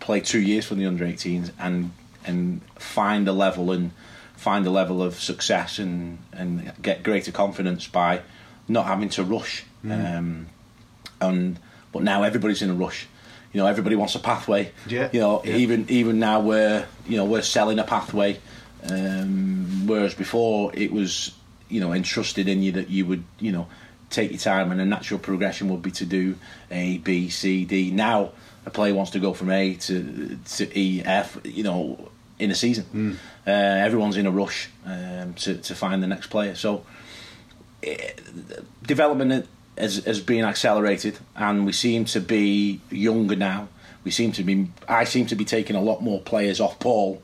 play 0.00 0.20
two 0.20 0.40
years 0.40 0.64
for 0.66 0.74
the 0.74 0.86
under 0.86 1.04
18s 1.04 1.50
and 1.58 1.90
and 2.24 2.60
find 2.78 3.26
a 3.28 3.32
level 3.32 3.72
and 3.72 3.92
find 4.36 4.66
a 4.66 4.70
level 4.70 5.02
of 5.02 5.14
success 5.18 5.78
and 5.78 6.18
and 6.32 6.72
get 6.82 7.02
greater 7.02 7.32
confidence 7.32 7.86
by 7.88 8.20
not 8.68 8.84
having 8.86 9.08
to 9.08 9.24
rush. 9.24 9.64
Um, 9.84 10.46
and 11.20 11.58
but 11.92 12.02
now 12.02 12.22
everybody's 12.22 12.60
in 12.62 12.68
a 12.70 12.74
rush 12.74 13.06
You 13.52 13.60
know, 13.60 13.66
everybody 13.66 13.96
wants 13.96 14.14
a 14.14 14.18
pathway. 14.18 14.72
Yeah, 14.86 15.08
You 15.12 15.20
know, 15.20 15.42
yeah. 15.44 15.56
even 15.56 15.86
even 15.88 16.18
now 16.18 16.40
we're 16.40 16.86
you 17.06 17.16
know 17.16 17.24
we're 17.24 17.42
selling 17.42 17.78
a 17.78 17.84
pathway, 17.84 18.38
um, 18.90 19.86
whereas 19.86 20.14
before 20.14 20.70
it 20.74 20.92
was 20.92 21.32
you 21.68 21.80
know 21.80 21.92
entrusted 21.92 22.48
in 22.48 22.62
you 22.62 22.72
that 22.72 22.88
you 22.90 23.06
would 23.06 23.24
you 23.40 23.52
know 23.52 23.66
take 24.10 24.30
your 24.30 24.38
time 24.40 24.70
and 24.72 24.80
a 24.80 24.84
natural 24.84 25.18
progression 25.20 25.68
would 25.68 25.82
be 25.82 25.90
to 25.92 26.04
do 26.06 26.34
A 26.70 26.98
B 26.98 27.28
C 27.30 27.64
D. 27.64 27.90
Now 27.90 28.32
a 28.66 28.70
player 28.70 28.94
wants 28.94 29.12
to 29.12 29.18
go 29.18 29.32
from 29.32 29.50
A 29.50 29.74
to 29.74 30.38
to 30.56 30.78
E 30.78 31.02
F. 31.04 31.38
You 31.44 31.62
know, 31.62 32.10
in 32.38 32.50
a 32.50 32.54
season, 32.54 33.18
uh, 33.46 33.50
everyone's 33.50 34.16
in 34.18 34.26
a 34.26 34.30
rush 34.30 34.68
um, 34.84 35.34
to 35.34 35.56
to 35.56 35.74
find 35.74 36.02
the 36.02 36.06
next 36.06 36.26
player. 36.28 36.54
So 36.54 36.84
development 38.86 39.46
has, 39.80 40.04
has 40.04 40.20
been 40.20 40.44
accelerated, 40.44 41.18
and 41.36 41.64
we 41.66 41.72
seem 41.72 42.04
to 42.06 42.20
be 42.20 42.80
younger 42.90 43.36
now. 43.36 43.68
We 44.04 44.10
seem 44.10 44.32
to 44.32 44.42
be. 44.42 44.70
I 44.88 45.04
seem 45.04 45.26
to 45.26 45.34
be 45.34 45.44
taking 45.44 45.76
a 45.76 45.82
lot 45.82 46.02
more 46.02 46.20
players 46.20 46.60
off 46.60 46.78
Paul. 46.78 47.20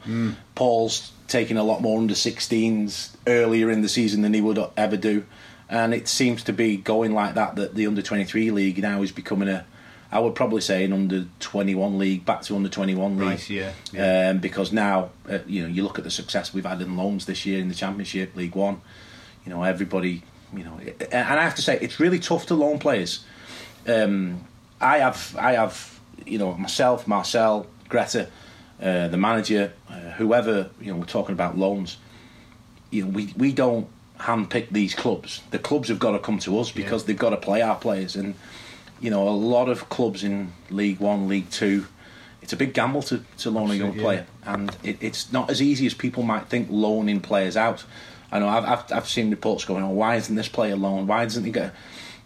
Paul's 0.55 1.13
taking 1.29 1.57
a 1.57 1.63
lot 1.63 1.81
more 1.81 1.99
under 1.99 2.15
16s 2.15 3.17
earlier 3.27 3.71
in 3.71 3.83
the 3.83 3.89
season 3.89 4.23
than 4.23 4.35
he 4.35 4.41
would 4.41 4.59
ever 4.77 4.97
do, 4.97 5.25
and 5.69 5.95
it 5.95 6.09
seems 6.09 6.43
to 6.45 6.53
be 6.53 6.77
going 6.77 7.15
like 7.15 7.35
that. 7.35 7.57
That 7.57 7.75
the 7.75 7.87
under 7.87 8.03
23 8.03 8.51
league 8.51 8.79
now 8.79 9.03
is 9.03 9.13
becoming 9.13 9.49
a. 9.49 9.65
I 10.13 10.21
would 10.21 10.35
probably 10.37 10.61
say 10.61 10.85
an 10.85 10.93
under 10.93 11.27
21 11.41 11.99
league 11.99 12.25
back 12.25 12.43
to 12.43 12.55
under 12.55 12.69
21 12.69 13.19
league. 13.19 13.29
Right, 13.29 13.51
yeah, 13.51 13.73
yeah. 13.93 14.29
Um, 14.31 14.39
because 14.39 14.73
now, 14.73 15.11
uh, 15.29 15.39
you 15.47 15.63
know, 15.63 15.69
you 15.69 15.83
look 15.83 15.99
at 15.99 16.05
the 16.05 16.11
success 16.11 16.55
we've 16.55 16.65
had 16.65 16.81
in 16.81 16.97
loans 16.97 17.27
this 17.27 17.45
year 17.45 17.59
in 17.59 17.69
the 17.69 17.75
Championship, 17.75 18.37
League 18.37 18.55
One. 18.55 18.81
You 19.45 19.51
know, 19.51 19.63
everybody. 19.63 20.23
You 20.53 20.65
know, 20.65 20.79
and 21.11 21.41
I 21.41 21.43
have 21.43 21.55
to 21.57 21.63
say, 21.63 21.79
it's 21.81 21.99
really 21.99 22.19
tough 22.19 22.47
to 22.47 22.55
loan 22.55 22.79
players. 22.79 23.25
Um, 23.87 24.45
I 24.81 24.99
have, 24.99 25.37
I 25.39 25.53
have, 25.53 25.99
you 26.27 26.39
know, 26.39 26.55
myself, 26.55 27.07
Marcel, 27.09 27.67
Grétar, 27.89 28.29
uh, 28.81 29.09
the 29.09 29.17
manager, 29.17 29.73
uh, 29.89 30.11
whoever. 30.13 30.71
You 30.81 30.93
know, 30.93 30.99
we're 30.99 31.07
talking 31.07 31.33
about 31.33 31.59
loans. 31.59 31.97
You 32.91 33.05
know, 33.05 33.11
we 33.11 33.33
we 33.37 33.53
don't 33.53 33.89
handpick 34.21 34.71
these 34.71 34.95
clubs. 34.95 35.43
The 35.51 35.59
clubs 35.59 35.89
have 35.89 35.99
got 35.99 36.13
to 36.13 36.19
come 36.21 36.39
to 36.41 36.59
us 36.61 36.71
because 36.71 37.03
Yeah. 37.03 37.07
they've 37.09 37.19
got 37.19 37.31
to 37.31 37.37
play 37.37 37.63
our 37.63 37.77
players. 37.77 38.15
And 38.17 38.35
you 39.01 39.11
know, 39.11 39.29
a 39.29 39.31
lot 39.31 39.69
of 39.69 39.89
clubs 39.89 40.23
in 40.23 40.53
League 40.71 41.01
One, 41.01 41.27
League 41.29 41.51
Two, 41.51 41.87
it's 42.43 42.53
a 42.53 42.57
big 42.57 42.75
gamble 42.75 43.03
to, 43.03 43.25
to 43.39 43.51
loan 43.51 43.71
a 43.71 43.75
young 43.75 43.89
Absolutely, 43.89 44.03
player, 44.03 44.27
and 44.45 44.77
it, 44.85 44.99
it's 45.01 45.33
not 45.33 45.51
as 45.51 45.61
easy 45.61 45.87
as 45.87 45.95
people 45.95 46.23
might 46.23 46.47
think 46.49 46.69
loaning 46.71 47.21
players 47.21 47.57
out. 47.57 47.85
I 48.35 48.41
know 48.41 48.49
I've, 48.49 48.65
I've, 48.65 48.93
I've 48.93 49.09
seen 49.09 49.31
reports 49.31 49.65
going, 49.65 49.85
on. 49.85 49.95
why 49.95 50.17
isn't 50.17 50.35
this 50.35 50.49
player 50.49 50.75
loaned? 50.75 51.07
Why 51.07 51.23
doesn't 51.23 51.45
he 51.45 51.53
get? 51.53 51.73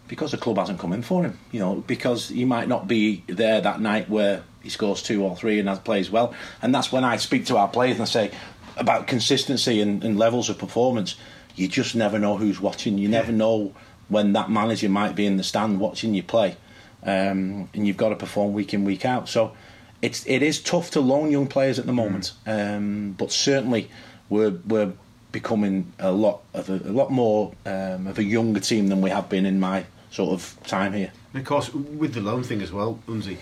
Because 0.09 0.31
the 0.31 0.39
club 0.39 0.57
hasn't 0.57 0.79
come 0.79 0.95
in 0.95 1.03
for 1.03 1.23
him, 1.23 1.39
you 1.53 1.61
know, 1.61 1.85
because 1.87 2.31
he 2.31 2.47
might 2.47 2.67
not 2.67 2.89
be 2.89 3.23
there 3.27 3.61
that 3.61 3.83
night 3.83 4.09
where 4.09 4.43
he 4.63 4.71
scores 4.71 5.03
two 5.03 5.23
or 5.23 5.37
three 5.37 5.59
and 5.59 5.69
has 5.69 5.79
plays 5.79 6.11
well. 6.11 6.35
And 6.63 6.75
that's 6.75 6.91
when 6.91 7.05
I 7.05 7.19
speak 7.19 7.45
to 7.47 7.59
our 7.59 7.69
players 7.69 7.97
and 7.97 8.03
I 8.03 8.07
say 8.07 8.31
about 8.79 9.07
consistency 9.07 9.83
and, 9.83 10.03
and 10.03 10.19
levels 10.19 10.49
of 10.49 10.57
performance. 10.57 11.15
You 11.57 11.69
just 11.69 11.95
never 11.95 12.19
know 12.19 12.39
who's 12.39 12.59
watching. 12.59 12.97
You 12.97 13.09
never 13.09 13.31
know 13.31 13.75
when 14.09 14.33
that 14.33 14.51
manager 14.51 14.89
might 14.89 15.15
be 15.15 15.27
in 15.27 15.37
the 15.37 15.43
stand 15.43 15.79
watching 15.79 16.15
you 16.15 16.23
play, 16.23 16.57
um, 17.03 17.69
and 17.75 17.87
you've 17.87 17.99
got 17.99 18.09
to 18.09 18.17
perform 18.17 18.55
week 18.55 18.73
in 18.73 18.85
week 18.85 19.05
out. 19.05 19.29
So 19.29 19.53
it's 20.01 20.25
it 20.27 20.43
is 20.43 20.63
tough 20.63 20.91
to 20.93 21.01
loan 21.01 21.31
young 21.31 21.49
players 21.49 21.79
at 21.79 21.85
the 21.85 21.93
moment, 21.93 22.33
um, 22.47 23.15
but 23.19 23.31
certainly 23.31 23.91
we're 24.31 24.59
we're 24.67 24.93
becoming 25.33 25.93
a 25.99 26.11
lot 26.11 26.41
of 26.55 26.71
a, 26.71 26.75
a 26.75 26.93
lot 26.93 27.11
more 27.11 27.53
um, 27.67 28.07
of 28.07 28.19
a 28.19 28.25
younger 28.25 28.61
team 28.61 28.89
than 28.89 29.01
we 29.01 29.11
have 29.11 29.29
been 29.29 29.47
in 29.47 29.61
my 29.61 29.85
sort 30.11 30.33
of 30.33 30.59
time 30.67 30.93
here. 30.93 31.13
And 31.33 31.43
of 31.43 31.47
course, 31.47 31.73
with 31.73 32.15
the 32.15 32.21
loan 32.21 32.43
thing 32.43 32.63
as 32.63 32.73
well, 32.73 32.99
Unzi, 33.07 33.37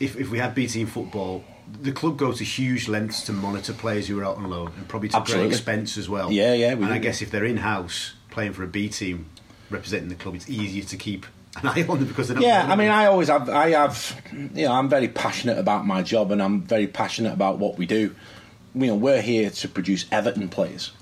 if, 0.00 0.16
if 0.16 0.30
we 0.30 0.38
had 0.38 0.54
B 0.54 0.66
team 0.66 0.86
football, 0.86 1.44
the 1.80 1.92
club 1.92 2.16
go 2.16 2.32
to 2.32 2.44
huge 2.44 2.88
lengths 2.88 3.22
to 3.24 3.32
monitor 3.32 3.72
players 3.72 4.08
who 4.08 4.18
are 4.20 4.24
out 4.24 4.36
on 4.36 4.48
loan 4.48 4.72
and 4.76 4.88
probably 4.88 5.08
to 5.10 5.16
Absolutely. 5.16 5.48
great 5.48 5.56
expense 5.56 5.96
as 5.96 6.08
well. 6.08 6.30
Yeah, 6.30 6.54
yeah, 6.54 6.74
we 6.74 6.84
And 6.84 6.92
I 6.92 6.98
guess 6.98 7.22
if 7.22 7.30
they're 7.30 7.44
in 7.44 7.58
house 7.58 8.14
playing 8.30 8.52
for 8.52 8.62
a 8.62 8.68
B 8.68 8.88
team 8.88 9.26
representing 9.70 10.08
the 10.08 10.14
club, 10.14 10.34
it's 10.34 10.48
easier 10.48 10.84
to 10.84 10.96
keep 10.96 11.26
an 11.62 11.68
eye 11.68 11.86
on 11.88 11.98
them 11.98 12.08
because 12.08 12.28
they're 12.28 12.36
not. 12.36 12.44
Yeah, 12.44 12.66
I 12.68 12.76
mean. 12.76 12.90
I 12.90 13.06
always 13.06 13.28
have, 13.28 13.48
I 13.48 13.70
have, 13.70 14.22
you 14.32 14.66
know, 14.66 14.72
I'm 14.72 14.88
very 14.88 15.08
passionate 15.08 15.58
about 15.58 15.86
my 15.86 16.02
job 16.02 16.30
and 16.30 16.42
I'm 16.42 16.62
very 16.62 16.86
passionate 16.86 17.32
about 17.32 17.58
what 17.58 17.76
we 17.76 17.86
do. 17.86 18.14
You 18.78 18.86
know, 18.88 18.94
we're 18.94 19.22
here 19.22 19.50
to 19.50 19.68
produce 19.68 20.06
Everton 20.12 20.48
players 20.48 20.92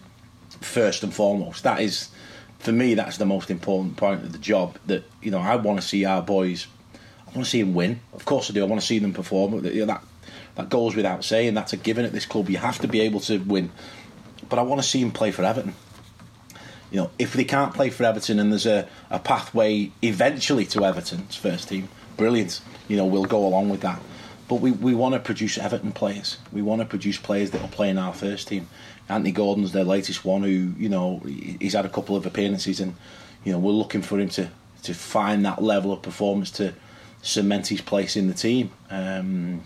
first 0.61 1.03
and 1.03 1.13
foremost. 1.13 1.63
That 1.65 1.81
is, 1.81 2.09
for 2.59 2.73
me, 2.73 2.95
that's 2.95 3.19
the 3.19 3.27
most 3.27 3.51
important 3.51 3.97
point 3.97 4.23
of 4.23 4.33
the 4.33 4.39
job. 4.39 4.79
That 4.87 5.05
you 5.23 5.31
know, 5.31 5.39
I 5.39 5.57
want 5.57 5.81
to 5.81 5.87
see 5.87 6.05
our 6.05 6.23
boys. 6.23 6.67
I 6.95 7.31
want 7.33 7.45
to 7.45 7.51
see 7.51 7.61
them 7.61 7.75
win. 7.75 8.01
Of 8.15 8.25
course, 8.25 8.51
I 8.51 8.55
do. 8.55 8.63
I 8.63 8.67
want 8.67 8.81
to 8.81 8.87
see 8.87 8.99
them 8.99 9.13
perform. 9.13 9.65
You 9.65 9.81
know, 9.81 9.87
that 9.87 10.05
that 10.55 10.69
goes 10.71 10.97
without 10.97 11.25
saying. 11.25 11.55
That's 11.55 11.73
a 11.73 11.77
given 11.77 12.05
at 12.05 12.13
this 12.13 12.25
club. 12.25 12.49
You 12.49 12.59
have 12.59 12.79
to 12.79 12.89
be 12.89 13.01
able 13.03 13.21
to 13.21 13.39
win. 13.39 13.71
But 14.49 14.59
I 14.59 14.63
want 14.63 14.81
to 14.81 14.87
see 14.89 15.03
them 15.03 15.13
play 15.13 15.31
for 15.31 15.45
Everton 15.45 15.75
you 16.91 16.99
know, 16.99 17.11
if 17.19 17.33
they 17.33 17.45
can't 17.45 17.75
play 17.75 17.91
for 17.91 18.05
Everton 18.05 18.39
and 18.39 18.53
there's 18.53 18.67
a, 18.67 18.89
a 19.11 19.19
pathway 19.19 19.91
eventually 20.03 20.65
to 20.67 20.85
Everton's 20.85 21.37
first 21.37 21.69
team, 21.69 21.89
brilliant. 22.17 22.61
You 22.89 22.97
know, 22.97 23.07
we'll 23.07 23.25
go 23.25 23.45
along 23.45 23.69
with 23.69 23.81
that. 23.81 24.01
But 24.49 24.57
we, 24.57 24.71
we 24.71 24.95
want 24.95 25.15
to 25.15 25.21
produce 25.21 25.59
Everton 25.59 25.93
players. 25.93 26.39
We 26.53 26.63
want 26.63 26.81
to 26.81 26.87
produce 26.87 27.19
players 27.19 27.51
that 27.51 27.61
will 27.61 27.69
play 27.69 27.91
in 27.91 27.99
our 27.99 28.15
first 28.15 28.49
team. 28.49 28.69
Anthony 29.09 29.33
Gordon's 29.33 29.73
their 29.73 29.85
latest 29.85 30.25
one 30.25 30.43
who, 30.43 30.73
you 30.79 30.89
know, 30.89 31.21
he's 31.61 31.73
had 31.73 31.85
a 31.85 31.89
couple 31.89 32.17
of 32.17 32.27
appearances 32.27 32.81
and, 32.81 32.95
you 33.45 33.53
know, 33.53 33.59
we're 33.59 33.73
looking 33.73 34.03
for 34.03 34.19
him 34.21 34.29
to, 34.31 34.51
to 34.83 34.95
find 34.95 35.45
that 35.45 35.63
level 35.63 35.93
of 35.93 36.03
performance 36.03 36.51
to 36.53 36.75
cement 37.23 37.69
his 37.69 37.81
place 37.81 38.17
in 38.17 38.29
the 38.29 38.35
team. 38.35 38.71
Um, 38.91 39.63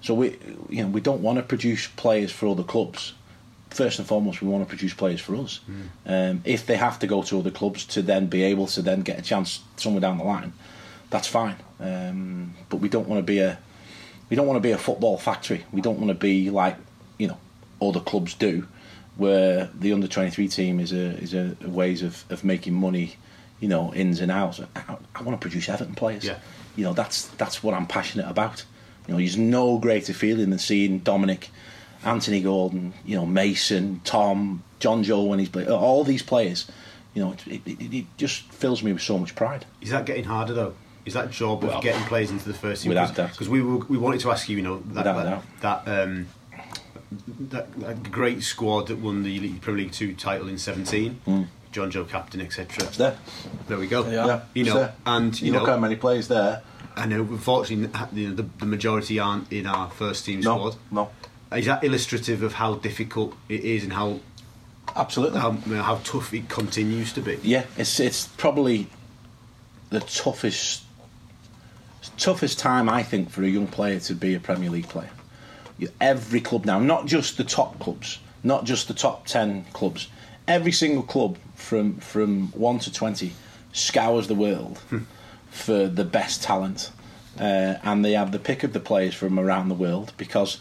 so 0.00 0.14
we, 0.14 0.36
you 0.68 0.82
know, 0.82 0.88
we 0.88 1.00
don't 1.00 1.22
want 1.22 1.38
to 1.38 1.42
produce 1.42 1.86
players 1.86 2.32
for 2.32 2.48
other 2.48 2.62
clubs. 2.64 3.14
First 3.70 3.98
and 3.98 4.08
foremost, 4.08 4.40
we 4.40 4.48
want 4.48 4.64
to 4.64 4.68
produce 4.68 4.94
players 4.94 5.20
for 5.20 5.36
us. 5.36 5.60
Um, 6.06 6.40
if 6.44 6.66
they 6.66 6.76
have 6.76 6.98
to 7.00 7.06
go 7.06 7.22
to 7.22 7.38
other 7.38 7.50
clubs 7.50 7.84
to 7.86 8.02
then 8.02 8.26
be 8.26 8.42
able 8.42 8.66
to 8.68 8.82
then 8.82 9.02
get 9.02 9.18
a 9.18 9.22
chance 9.22 9.60
somewhere 9.76 10.00
down 10.00 10.18
the 10.18 10.24
line, 10.24 10.52
that's 11.10 11.28
fine. 11.28 11.56
Um, 11.78 12.54
but 12.68 12.78
we 12.78 12.88
don't 12.88 13.08
want 13.08 13.18
to 13.18 13.22
be 13.24 13.38
a 13.40 13.58
we 14.30 14.36
don't 14.36 14.46
want 14.46 14.56
to 14.56 14.66
be 14.66 14.72
a 14.72 14.78
football 14.78 15.18
factory. 15.18 15.64
We 15.72 15.80
don't 15.80 15.98
want 15.98 16.08
to 16.08 16.14
be 16.14 16.50
like 16.50 16.76
you 17.18 17.28
know 17.28 17.38
other 17.80 18.00
clubs 18.00 18.34
do, 18.34 18.66
where 19.16 19.70
the 19.74 19.92
under 19.92 20.08
twenty 20.08 20.30
three 20.30 20.48
team 20.48 20.80
is 20.80 20.92
a 20.92 21.16
is 21.18 21.34
a, 21.34 21.56
a 21.64 21.68
ways 21.68 22.02
of, 22.02 22.24
of 22.30 22.44
making 22.44 22.74
money, 22.74 23.16
you 23.60 23.68
know, 23.68 23.92
ins 23.94 24.20
and 24.20 24.30
outs. 24.30 24.60
I, 24.76 24.96
I 25.14 25.22
want 25.22 25.40
to 25.40 25.44
produce 25.44 25.68
Everton 25.68 25.94
players. 25.94 26.24
Yeah. 26.24 26.38
You 26.76 26.84
know, 26.84 26.92
that's 26.92 27.26
that's 27.28 27.62
what 27.62 27.74
I'm 27.74 27.86
passionate 27.86 28.28
about. 28.28 28.64
You 29.06 29.14
know, 29.14 29.18
there's 29.18 29.36
no 29.36 29.78
greater 29.78 30.12
feeling 30.12 30.50
than 30.50 30.58
seeing 30.58 30.98
Dominic, 30.98 31.50
Anthony 32.04 32.42
Gordon, 32.42 32.92
you 33.04 33.16
know, 33.16 33.26
Mason, 33.26 34.00
Tom, 34.04 34.62
Jonjoe 34.80 35.26
when 35.26 35.38
he's 35.38 35.48
playing, 35.48 35.70
all 35.70 36.04
these 36.04 36.22
players. 36.22 36.70
You 37.14 37.24
know, 37.24 37.34
it, 37.46 37.62
it, 37.66 37.94
it 37.94 38.06
just 38.16 38.42
fills 38.52 38.82
me 38.82 38.92
with 38.92 39.02
so 39.02 39.18
much 39.18 39.34
pride. 39.34 39.64
Is 39.80 39.90
that 39.90 40.04
getting 40.04 40.24
harder 40.24 40.52
though? 40.52 40.74
Is 41.08 41.14
that 41.14 41.30
job 41.30 41.64
Well, 41.64 41.78
of 41.78 41.82
getting 41.82 42.02
players 42.06 42.30
into 42.30 42.46
the 42.46 42.54
first 42.54 42.82
team? 42.82 42.90
without 42.90 43.14
doubt. 43.14 43.30
Because 43.32 43.48
we 43.48 43.62
were, 43.62 43.78
we 43.86 43.96
wanted 43.98 44.20
to 44.20 44.30
ask 44.30 44.48
you, 44.48 44.56
you 44.58 44.62
know, 44.62 44.78
that 44.92 45.04
that, 45.04 45.42
that, 45.62 45.88
um, 45.88 46.26
that, 47.40 47.72
that 47.80 48.10
great 48.10 48.42
squad 48.42 48.88
that 48.88 48.98
won 48.98 49.22
the 49.22 49.54
Premier 49.58 49.84
League 49.84 49.92
Two 49.92 50.14
title 50.14 50.48
in 50.48 50.58
seventeen, 50.58 51.20
Jonjoe 51.72 52.08
captain, 52.08 52.40
etc. 52.42 52.86
There. 52.96 53.16
There 53.68 53.78
we 53.78 53.86
go. 53.86 54.08
Yeah. 54.08 54.42
You 54.54 54.64
know, 54.64 54.74
there. 54.74 54.94
and 55.06 55.40
you, 55.40 55.46
you 55.46 55.52
know, 55.52 55.60
look 55.60 55.68
how 55.68 55.78
many 55.78 55.96
players 55.96 56.28
there. 56.28 56.62
I 56.94 57.06
know. 57.06 57.20
Unfortunately, 57.22 57.88
you 58.12 58.28
know, 58.28 58.34
the, 58.34 58.42
the 58.58 58.66
majority 58.66 59.18
aren't 59.18 59.50
in 59.52 59.66
our 59.66 59.88
first 59.90 60.26
team 60.26 60.40
No, 60.40 60.56
squad. 60.58 60.76
no, 60.90 61.56
Is 61.56 61.64
that 61.66 61.82
illustrative 61.84 62.42
of 62.42 62.52
how 62.54 62.74
difficult 62.74 63.34
it 63.48 63.60
is 63.64 63.82
and 63.84 63.92
how 63.94 64.20
absolutely. 64.94 65.40
how, 65.40 65.52
you 65.64 65.74
know, 65.76 65.82
how 65.82 65.96
tough 66.04 66.34
it 66.34 66.48
continues 66.50 67.12
to 67.14 67.22
be? 67.22 67.38
Yeah, 67.42 67.64
it's 67.78 67.98
it's 67.98 68.26
probably 68.26 68.88
the 69.90 70.00
toughest 70.00 70.82
toughest 72.16 72.58
time 72.58 72.88
I 72.88 73.02
think 73.02 73.30
for 73.30 73.42
a 73.42 73.48
young 73.48 73.66
player 73.66 74.00
to 74.00 74.14
be 74.14 74.34
a 74.34 74.40
Premier 74.40 74.70
League 74.70 74.88
player. 74.88 75.10
Every 76.00 76.40
club 76.40 76.64
now, 76.64 76.78
not 76.78 77.06
just 77.06 77.36
the 77.36 77.44
top 77.44 77.78
clubs, 77.78 78.18
not 78.42 78.64
just 78.64 78.88
the 78.88 78.94
top 78.94 79.26
ten 79.26 79.64
clubs, 79.72 80.08
every 80.46 80.72
single 80.72 81.02
club 81.02 81.38
from 81.54 81.96
from 81.98 82.48
one 82.52 82.78
to 82.80 82.92
twenty 82.92 83.32
scours 83.72 84.26
the 84.26 84.34
world 84.34 84.80
for 85.50 85.88
the 85.88 86.04
best 86.04 86.42
talent, 86.42 86.90
uh, 87.38 87.74
and 87.82 88.04
they 88.04 88.12
have 88.12 88.32
the 88.32 88.38
pick 88.38 88.64
of 88.64 88.72
the 88.72 88.80
players 88.80 89.14
from 89.14 89.38
around 89.38 89.68
the 89.68 89.74
world 89.74 90.12
because. 90.16 90.60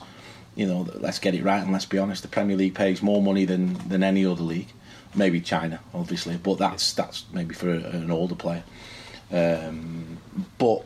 You 0.56 0.66
know, 0.66 0.88
let's 0.96 1.20
get 1.20 1.36
it 1.36 1.44
right 1.44 1.62
and 1.62 1.72
let's 1.72 1.86
be 1.86 2.00
honest. 2.00 2.24
The 2.24 2.30
Premier 2.30 2.58
League 2.58 2.74
pays 2.74 3.04
more 3.04 3.22
money 3.22 3.46
than, 3.46 3.76
than 3.90 4.02
any 4.02 4.26
other 4.26 4.42
league, 4.42 4.70
maybe 5.14 5.40
China, 5.40 5.80
obviously, 5.94 6.36
but 6.36 6.58
that's 6.58 6.94
that's 6.94 7.26
maybe 7.32 7.54
for 7.54 7.70
a, 7.70 7.78
an 7.78 8.10
older 8.10 8.34
player. 8.34 8.64
Um, 9.32 10.17
but 10.58 10.86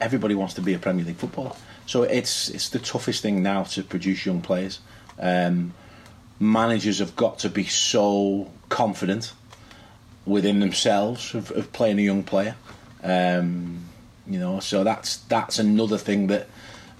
everybody 0.00 0.34
wants 0.34 0.54
to 0.54 0.60
be 0.60 0.74
a 0.74 0.78
Premier 0.78 1.04
League 1.04 1.16
footballer, 1.16 1.54
so 1.86 2.02
it's 2.02 2.48
it's 2.48 2.68
the 2.68 2.78
toughest 2.78 3.22
thing 3.22 3.42
now 3.42 3.64
to 3.64 3.82
produce 3.82 4.24
young 4.26 4.40
players. 4.40 4.80
Um, 5.18 5.74
managers 6.40 7.00
have 7.00 7.16
got 7.16 7.38
to 7.40 7.48
be 7.48 7.64
so 7.64 8.50
confident 8.68 9.32
within 10.26 10.60
themselves 10.60 11.34
of, 11.34 11.50
of 11.52 11.72
playing 11.72 11.98
a 11.98 12.02
young 12.02 12.22
player. 12.22 12.54
Um, 13.02 13.84
You 14.28 14.38
know, 14.38 14.60
so 14.60 14.84
that's 14.84 15.16
that's 15.28 15.58
another 15.58 15.98
thing 15.98 16.28
that 16.28 16.48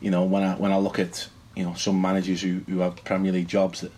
you 0.00 0.10
know 0.10 0.24
when 0.24 0.42
I 0.42 0.54
when 0.56 0.72
I 0.72 0.78
look 0.78 0.98
at 0.98 1.28
you 1.54 1.62
know 1.64 1.74
some 1.74 2.00
managers 2.00 2.40
who, 2.40 2.60
who 2.66 2.80
have 2.80 3.04
Premier 3.04 3.32
League 3.32 3.48
jobs 3.48 3.80
that 3.82 3.92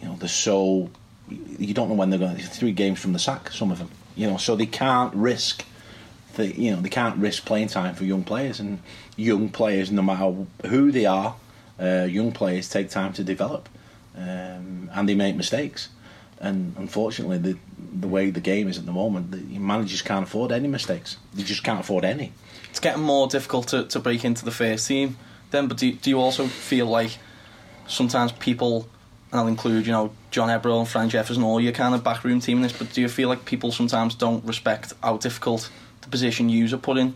you 0.00 0.08
know 0.08 0.16
they're 0.16 0.28
so 0.28 0.88
you 1.28 1.74
don't 1.74 1.88
know 1.88 1.94
when 1.94 2.08
they're 2.10 2.18
going. 2.18 2.36
Three 2.38 2.72
games 2.72 2.98
from 2.98 3.12
the 3.12 3.18
sack, 3.18 3.50
some 3.50 3.70
of 3.72 3.78
them. 3.78 3.90
You 4.16 4.30
know, 4.30 4.38
so 4.38 4.56
they 4.56 4.66
can't 4.66 5.12
risk. 5.14 5.64
You 6.44 6.72
know 6.72 6.80
they 6.80 6.88
can't 6.88 7.16
risk 7.18 7.44
playing 7.44 7.68
time 7.68 7.94
for 7.94 8.04
young 8.04 8.24
players, 8.24 8.60
and 8.60 8.80
young 9.16 9.48
players, 9.48 9.90
no 9.90 10.02
matter 10.02 10.46
who 10.66 10.92
they 10.92 11.06
are, 11.06 11.36
uh, 11.80 12.06
young 12.08 12.32
players 12.32 12.68
take 12.68 12.90
time 12.90 13.12
to 13.14 13.24
develop, 13.24 13.68
um, 14.16 14.90
and 14.94 15.08
they 15.08 15.14
make 15.14 15.36
mistakes. 15.36 15.88
And 16.38 16.74
unfortunately, 16.78 17.38
the 17.38 17.56
the 18.00 18.08
way 18.08 18.30
the 18.30 18.40
game 18.40 18.68
is 18.68 18.78
at 18.78 18.86
the 18.86 18.92
moment, 18.92 19.30
the 19.30 19.58
managers 19.58 20.02
can't 20.02 20.24
afford 20.24 20.52
any 20.52 20.68
mistakes. 20.68 21.16
They 21.34 21.42
just 21.42 21.64
can't 21.64 21.80
afford 21.80 22.04
any. 22.04 22.32
It's 22.70 22.80
getting 22.80 23.02
more 23.02 23.26
difficult 23.26 23.68
to, 23.68 23.84
to 23.84 23.98
break 23.98 24.24
into 24.24 24.44
the 24.44 24.50
first 24.50 24.86
team. 24.86 25.16
Then, 25.50 25.66
but 25.66 25.78
do, 25.78 25.92
do 25.92 26.10
you 26.10 26.20
also 26.20 26.46
feel 26.46 26.86
like 26.86 27.18
sometimes 27.86 28.32
people, 28.32 28.86
and 29.30 29.40
I'll 29.40 29.46
include, 29.46 29.86
you 29.86 29.92
know, 29.92 30.10
John 30.30 30.48
Ebbrell 30.48 30.80
and 30.80 30.88
Frank 30.88 31.12
Jeffers 31.12 31.36
and 31.36 31.46
all 31.46 31.60
your 31.60 31.72
kind 31.72 31.94
of 31.94 32.04
backroom 32.04 32.40
team 32.40 32.58
in 32.58 32.62
this, 32.64 32.72
but 32.72 32.92
do 32.92 33.00
you 33.00 33.08
feel 33.08 33.28
like 33.28 33.44
people 33.46 33.72
sometimes 33.72 34.14
don't 34.14 34.44
respect 34.44 34.92
how 35.02 35.16
difficult 35.16 35.70
the 36.06 36.10
position 36.10 36.48
you're 36.48 36.78
put 36.78 36.96
in 36.96 37.14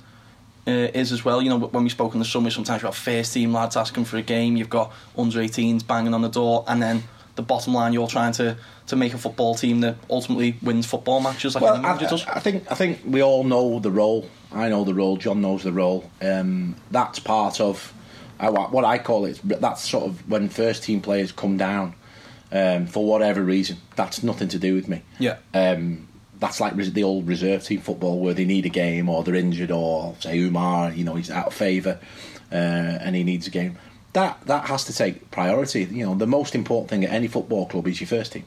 uh, 0.66 0.70
is 0.70 1.12
as 1.12 1.24
well? 1.24 1.40
You 1.40 1.48
know, 1.48 1.58
when 1.58 1.84
we 1.84 1.90
spoke 1.90 2.12
in 2.12 2.18
the 2.18 2.24
summer, 2.24 2.50
sometimes 2.50 2.82
you've 2.82 2.90
got 2.90 2.94
first 2.94 3.32
team 3.32 3.52
lads 3.52 3.76
asking 3.76 4.04
for 4.04 4.16
a 4.18 4.22
game, 4.22 4.56
you've 4.56 4.70
got 4.70 4.92
under 5.16 5.38
18s 5.38 5.86
banging 5.86 6.14
on 6.14 6.22
the 6.22 6.28
door, 6.28 6.64
and 6.68 6.82
then 6.82 7.04
the 7.36 7.42
bottom 7.42 7.72
line, 7.72 7.92
you're 7.92 8.08
trying 8.08 8.32
to, 8.32 8.56
to 8.88 8.96
make 8.96 9.14
a 9.14 9.18
football 9.18 9.54
team 9.54 9.80
that 9.80 9.96
ultimately 10.08 10.56
wins 10.62 10.86
football 10.86 11.20
matches 11.20 11.54
like 11.54 11.62
well, 11.62 11.84
I, 11.84 11.96
does. 11.96 12.26
I 12.26 12.40
think 12.40 12.70
I 12.70 12.74
think 12.74 13.00
we 13.04 13.22
all 13.22 13.44
know 13.44 13.78
the 13.78 13.90
role. 13.90 14.28
I 14.52 14.68
know 14.68 14.84
the 14.84 14.94
role. 14.94 15.16
John 15.16 15.40
knows 15.40 15.62
the 15.62 15.72
role. 15.72 16.10
Um, 16.20 16.76
that's 16.90 17.18
part 17.18 17.60
of 17.60 17.94
what 18.38 18.84
I 18.84 18.98
call 18.98 19.24
it. 19.26 19.40
That's 19.44 19.88
sort 19.88 20.04
of 20.04 20.28
when 20.28 20.48
first 20.48 20.82
team 20.82 21.00
players 21.00 21.32
come 21.32 21.56
down 21.56 21.94
um, 22.52 22.86
for 22.86 23.04
whatever 23.04 23.42
reason. 23.42 23.78
That's 23.96 24.22
nothing 24.22 24.48
to 24.48 24.58
do 24.58 24.74
with 24.74 24.88
me. 24.88 25.02
Yeah. 25.18 25.36
Um, 25.54 26.08
that's 26.40 26.60
like 26.60 26.74
the 26.74 27.04
old 27.04 27.28
reserve 27.28 27.62
team 27.64 27.80
football 27.80 28.18
where 28.18 28.34
they 28.34 28.44
need 28.44 28.66
a 28.66 28.70
game 28.70 29.08
or 29.08 29.22
they're 29.22 29.34
injured 29.34 29.70
or 29.70 30.14
say 30.20 30.38
Oumar, 30.38 30.96
you 30.96 31.04
know, 31.04 31.14
he's 31.14 31.30
out 31.30 31.46
of 31.46 31.54
favour 31.54 31.98
uh, 32.50 32.54
and 32.54 33.14
he 33.14 33.22
needs 33.22 33.46
a 33.46 33.50
game 33.50 33.78
that 34.12 34.40
that 34.46 34.66
has 34.66 34.84
to 34.84 34.92
take 34.92 35.30
priority. 35.30 35.84
You 35.84 36.06
know, 36.06 36.14
the 36.14 36.26
most 36.26 36.54
important 36.54 36.90
thing 36.90 37.04
at 37.04 37.10
any 37.10 37.28
football 37.28 37.66
club 37.66 37.86
is 37.86 38.00
your 38.00 38.08
first 38.08 38.32
team, 38.32 38.44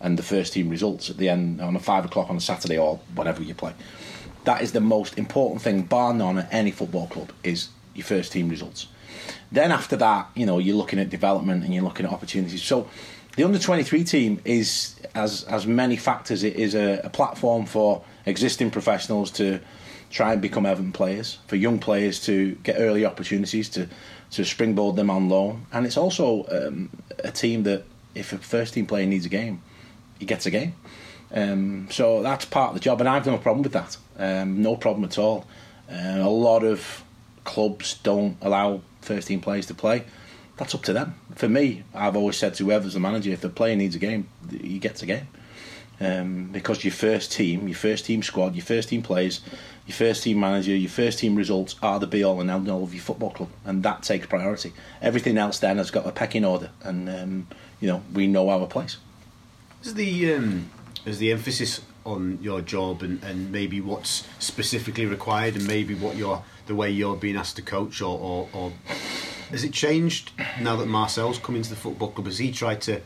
and 0.00 0.18
the 0.18 0.22
first 0.22 0.52
team 0.52 0.68
results 0.68 1.10
at 1.10 1.16
the 1.16 1.28
end 1.28 1.60
on 1.60 1.76
a 1.76 1.80
five 1.80 2.04
o'clock 2.04 2.30
on 2.30 2.36
a 2.36 2.40
Saturday 2.40 2.78
or 2.78 3.00
whenever 3.14 3.42
you 3.42 3.54
play. 3.54 3.72
That 4.44 4.62
is 4.62 4.72
the 4.72 4.80
most 4.80 5.18
important 5.18 5.62
thing, 5.62 5.82
bar 5.82 6.14
none, 6.14 6.38
at 6.38 6.48
any 6.52 6.70
football 6.70 7.08
club 7.08 7.32
is 7.44 7.68
your 7.94 8.04
first 8.04 8.32
team 8.32 8.48
results. 8.48 8.86
Then 9.52 9.70
after 9.70 9.96
that, 9.96 10.30
you 10.34 10.46
know, 10.46 10.58
you're 10.58 10.76
looking 10.76 10.98
at 10.98 11.10
development 11.10 11.64
and 11.64 11.74
you're 11.74 11.84
looking 11.84 12.06
at 12.06 12.12
opportunities. 12.12 12.62
So 12.62 12.88
the 13.40 13.46
under 13.46 13.58
23 13.58 14.04
team 14.04 14.38
is 14.44 14.96
as 15.14 15.44
as 15.44 15.66
many 15.66 15.96
factors. 15.96 16.42
It 16.42 16.56
is 16.56 16.74
a, 16.74 17.00
a 17.04 17.08
platform 17.08 17.64
for 17.64 18.04
existing 18.26 18.70
professionals 18.70 19.30
to 19.32 19.60
try 20.10 20.34
and 20.34 20.42
become 20.42 20.66
Everton 20.66 20.92
players, 20.92 21.38
for 21.46 21.56
young 21.56 21.78
players 21.78 22.20
to 22.26 22.56
get 22.56 22.76
early 22.78 23.06
opportunities 23.06 23.70
to 23.70 23.88
to 24.32 24.44
springboard 24.44 24.96
them 24.96 25.08
on 25.08 25.30
loan. 25.30 25.64
And 25.72 25.86
it's 25.86 25.96
also 25.96 26.46
um, 26.50 26.90
a 27.20 27.30
team 27.30 27.62
that, 27.62 27.84
if 28.14 28.34
a 28.34 28.38
first 28.38 28.74
team 28.74 28.86
player 28.86 29.06
needs 29.06 29.24
a 29.24 29.30
game, 29.30 29.62
he 30.18 30.26
gets 30.26 30.44
a 30.44 30.50
game. 30.50 30.74
Um, 31.32 31.88
so 31.90 32.22
that's 32.22 32.44
part 32.44 32.68
of 32.68 32.74
the 32.74 32.80
job, 32.80 33.00
and 33.00 33.08
I've 33.08 33.24
no 33.24 33.38
problem 33.38 33.62
with 33.62 33.72
that. 33.72 33.96
Um, 34.18 34.60
no 34.60 34.76
problem 34.76 35.04
at 35.06 35.16
all. 35.16 35.46
Uh, 35.90 36.18
a 36.18 36.28
lot 36.28 36.62
of 36.62 37.02
clubs 37.44 37.94
don't 38.02 38.36
allow 38.42 38.82
first 39.00 39.28
team 39.28 39.40
players 39.40 39.64
to 39.66 39.74
play. 39.74 40.04
That's 40.60 40.76
up 40.76 40.82
to 40.84 40.92
them. 40.92 41.16
For 41.34 41.48
me, 41.48 41.82
I've 41.92 42.14
always 42.14 42.36
said 42.36 42.54
to 42.54 42.64
whoever's 42.64 42.94
the 42.94 43.00
manager, 43.00 43.32
if 43.32 43.40
the 43.40 43.48
player 43.48 43.74
needs 43.74 43.96
a 43.96 43.98
game, 43.98 44.28
he 44.48 44.78
gets 44.78 45.02
a 45.02 45.06
game. 45.06 45.26
Um, 46.00 46.50
because 46.52 46.84
your 46.84 46.92
first 46.92 47.32
team, 47.32 47.66
your 47.66 47.76
first 47.76 48.06
team 48.06 48.22
squad, 48.22 48.54
your 48.54 48.64
first 48.64 48.90
team 48.90 49.02
players 49.02 49.40
your 49.90 49.96
first 49.96 50.22
team 50.22 50.38
manager, 50.38 50.70
your 50.70 50.88
first 50.88 51.18
team 51.18 51.34
results 51.34 51.74
are 51.82 51.98
the 51.98 52.06
be 52.06 52.22
all 52.22 52.40
and 52.40 52.48
end 52.48 52.68
all 52.68 52.84
of 52.84 52.94
your 52.94 53.02
football 53.02 53.30
club, 53.30 53.48
and 53.64 53.82
that 53.82 54.04
takes 54.04 54.24
priority. 54.24 54.72
Everything 55.02 55.36
else 55.36 55.58
then 55.58 55.78
has 55.78 55.90
got 55.90 56.06
a 56.06 56.12
pecking 56.12 56.44
order, 56.44 56.70
and 56.84 57.08
um, 57.08 57.48
you 57.80 57.88
know 57.88 58.00
we 58.14 58.28
know 58.28 58.48
our 58.50 58.68
place. 58.68 58.98
Is 59.82 59.94
the 59.94 60.34
um, 60.34 60.70
is 61.04 61.18
the 61.18 61.32
emphasis 61.32 61.80
on 62.06 62.38
your 62.40 62.60
job 62.60 63.02
and, 63.02 63.20
and 63.24 63.50
maybe 63.50 63.80
what's 63.80 64.28
specifically 64.38 65.06
required, 65.06 65.56
and 65.56 65.66
maybe 65.66 65.96
what 65.96 66.14
you're 66.14 66.44
the 66.68 66.76
way 66.76 66.88
you're 66.88 67.16
being 67.16 67.36
asked 67.36 67.56
to 67.56 67.62
coach, 67.62 68.00
or, 68.00 68.16
or, 68.16 68.48
or 68.52 68.72
has 69.50 69.64
it 69.64 69.72
changed 69.72 70.32
now 70.60 70.76
that 70.76 70.86
Marcel's 70.86 71.38
come 71.38 71.56
into 71.56 71.70
the 71.70 71.76
football 71.76 72.10
club? 72.10 72.26
Has 72.26 72.38
he 72.38 72.52
tried 72.52 72.80
to 72.82 73.00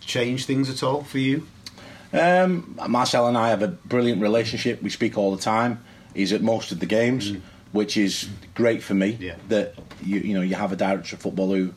change 0.00 0.46
things 0.46 0.70
at 0.70 0.82
all 0.82 1.02
for 1.02 1.18
you? 1.18 1.46
Um, 2.12 2.78
Marcel 2.88 3.26
and 3.26 3.36
I 3.36 3.50
have 3.50 3.62
a 3.62 3.68
brilliant 3.68 4.22
relationship. 4.22 4.82
We 4.82 4.90
speak 4.90 5.18
all 5.18 5.34
the 5.34 5.42
time. 5.42 5.84
He's 6.14 6.32
at 6.32 6.42
most 6.42 6.72
of 6.72 6.80
the 6.80 6.86
games, 6.86 7.32
mm. 7.32 7.40
which 7.72 7.96
is 7.96 8.28
great 8.54 8.82
for 8.82 8.94
me. 8.94 9.18
Yeah. 9.20 9.36
That 9.48 9.74
you 10.02 10.20
you 10.20 10.34
know 10.34 10.40
you 10.40 10.54
have 10.54 10.72
a 10.72 10.76
director 10.76 11.16
of 11.16 11.22
football 11.22 11.54
who 11.54 11.74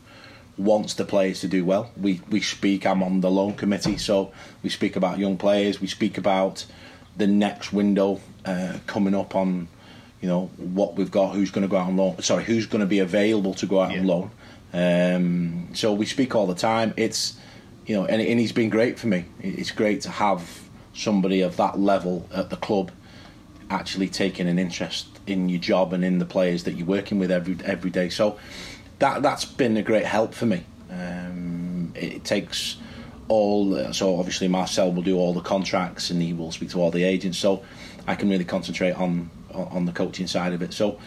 wants 0.58 0.94
the 0.94 1.06
players 1.06 1.42
to 1.42 1.48
do 1.48 1.66
well. 1.66 1.92
We 1.98 2.22
we 2.30 2.42
speak. 2.42 2.86
I'm 2.86 3.04
on 3.04 3.22
the 3.22 3.32
loan 3.32 3.54
committee, 3.56 3.98
so 3.98 4.32
we 4.64 4.70
speak 4.70 4.96
about 4.96 5.20
young 5.20 5.38
players. 5.38 5.82
We 5.82 5.88
speak 5.88 6.18
about 6.18 6.66
the 7.18 7.28
next 7.28 7.74
window 7.74 8.22
uh, 8.46 8.78
coming 8.88 9.14
up 9.14 9.36
on 9.36 9.68
you 10.22 10.28
know 10.28 10.48
what 10.58 10.96
we've 10.96 11.12
got, 11.12 11.34
who's 11.34 11.52
going 11.52 11.64
to 11.64 11.68
go 11.68 11.78
out 11.78 11.88
on 11.88 11.98
loan. 11.98 12.22
Sorry, 12.22 12.44
who's 12.44 12.66
going 12.66 12.82
to 12.82 12.88
be 12.88 13.00
available 13.00 13.54
to 13.56 13.66
go 13.66 13.82
out 13.82 13.92
yeah. 13.92 14.00
on 14.00 14.08
loan. 14.08 14.32
Um, 14.74 15.70
so 15.74 15.92
we 15.94 16.06
speak 16.06 16.36
all 16.36 16.48
the 16.48 16.56
time. 16.56 16.94
It's 16.96 17.38
you 17.86 17.96
know, 17.96 18.06
and, 18.06 18.22
and 18.22 18.40
he's 18.40 18.52
been 18.52 18.70
great 18.70 19.00
for 19.00 19.08
me. 19.08 19.26
It's 19.42 19.72
great 19.72 20.02
to 20.02 20.10
have 20.10 20.62
somebody 20.94 21.42
of 21.42 21.58
that 21.58 21.80
level 21.80 22.28
at 22.34 22.50
the 22.50 22.58
club 22.58 22.92
actually 23.70 24.08
taking 24.08 24.48
an 24.48 24.60
interest 24.60 25.08
in 25.26 25.50
your 25.50 25.60
job 25.60 25.94
and 25.94 26.04
in 26.04 26.20
the 26.20 26.26
players 26.26 26.66
that 26.66 26.74
you're 26.74 26.88
working 26.88 27.18
with 27.18 27.32
every 27.32 27.58
every 27.64 27.90
day. 27.90 28.10
So 28.10 28.38
that 29.00 29.22
that's 29.24 29.46
been 29.46 29.76
a 29.78 29.82
great 29.82 30.06
help 30.06 30.34
for 30.34 30.46
me. 30.46 30.64
Um, 30.90 31.94
it 31.96 32.24
takes 32.24 32.78
all 33.28 33.92
so 33.94 34.20
obviously 34.20 34.48
Marcel 34.48 34.92
will 34.92 35.02
do 35.02 35.18
all 35.18 35.34
the 35.34 35.42
contracts 35.42 36.10
and 36.10 36.22
he 36.22 36.34
will 36.34 36.52
speak 36.52 36.70
to 36.72 36.80
all 36.80 36.92
the 36.92 37.04
agents. 37.04 37.38
So 37.38 37.64
I 38.08 38.16
can 38.16 38.30
really 38.30 38.46
concentrate 38.46 38.94
on 38.94 39.30
on 39.54 39.86
the 39.86 39.92
coaching 39.92 40.28
side 40.28 40.54
of 40.54 40.62
it. 40.62 40.74
So 40.74 41.00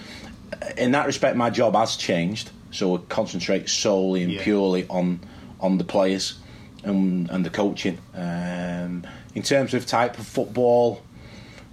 in 0.77 0.93
that 0.93 1.07
respect, 1.07 1.37
my 1.37 1.51
job 1.51 1.75
has 1.75 1.97
changed. 1.97 2.51
So 2.71 2.97
I 2.97 2.99
concentrate 3.09 3.69
solely 3.69 4.23
and 4.23 4.33
yeah. 4.33 4.43
purely 4.43 4.87
on 4.89 5.21
on 5.61 5.79
the 5.79 5.85
players 5.85 6.39
and 6.83 7.31
and 7.31 7.45
the 7.45 7.51
coaching. 7.51 7.99
Um, 8.15 9.07
in 9.35 9.43
terms 9.43 9.75
of 9.75 9.87
type 9.87 10.19
of 10.19 10.27
football, 10.27 11.03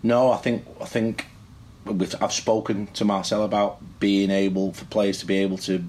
no, 0.03 0.31
I 0.31 0.37
think 0.37 0.65
I 0.79 0.85
think 0.85 1.25
I've 1.87 2.33
spoken 2.33 2.87
to 2.87 3.05
Marcel 3.05 3.43
about 3.43 3.99
being 3.99 4.29
able 4.29 4.73
for 4.73 4.85
players 4.85 5.19
to 5.19 5.25
be 5.25 5.37
able 5.37 5.57
to 5.59 5.83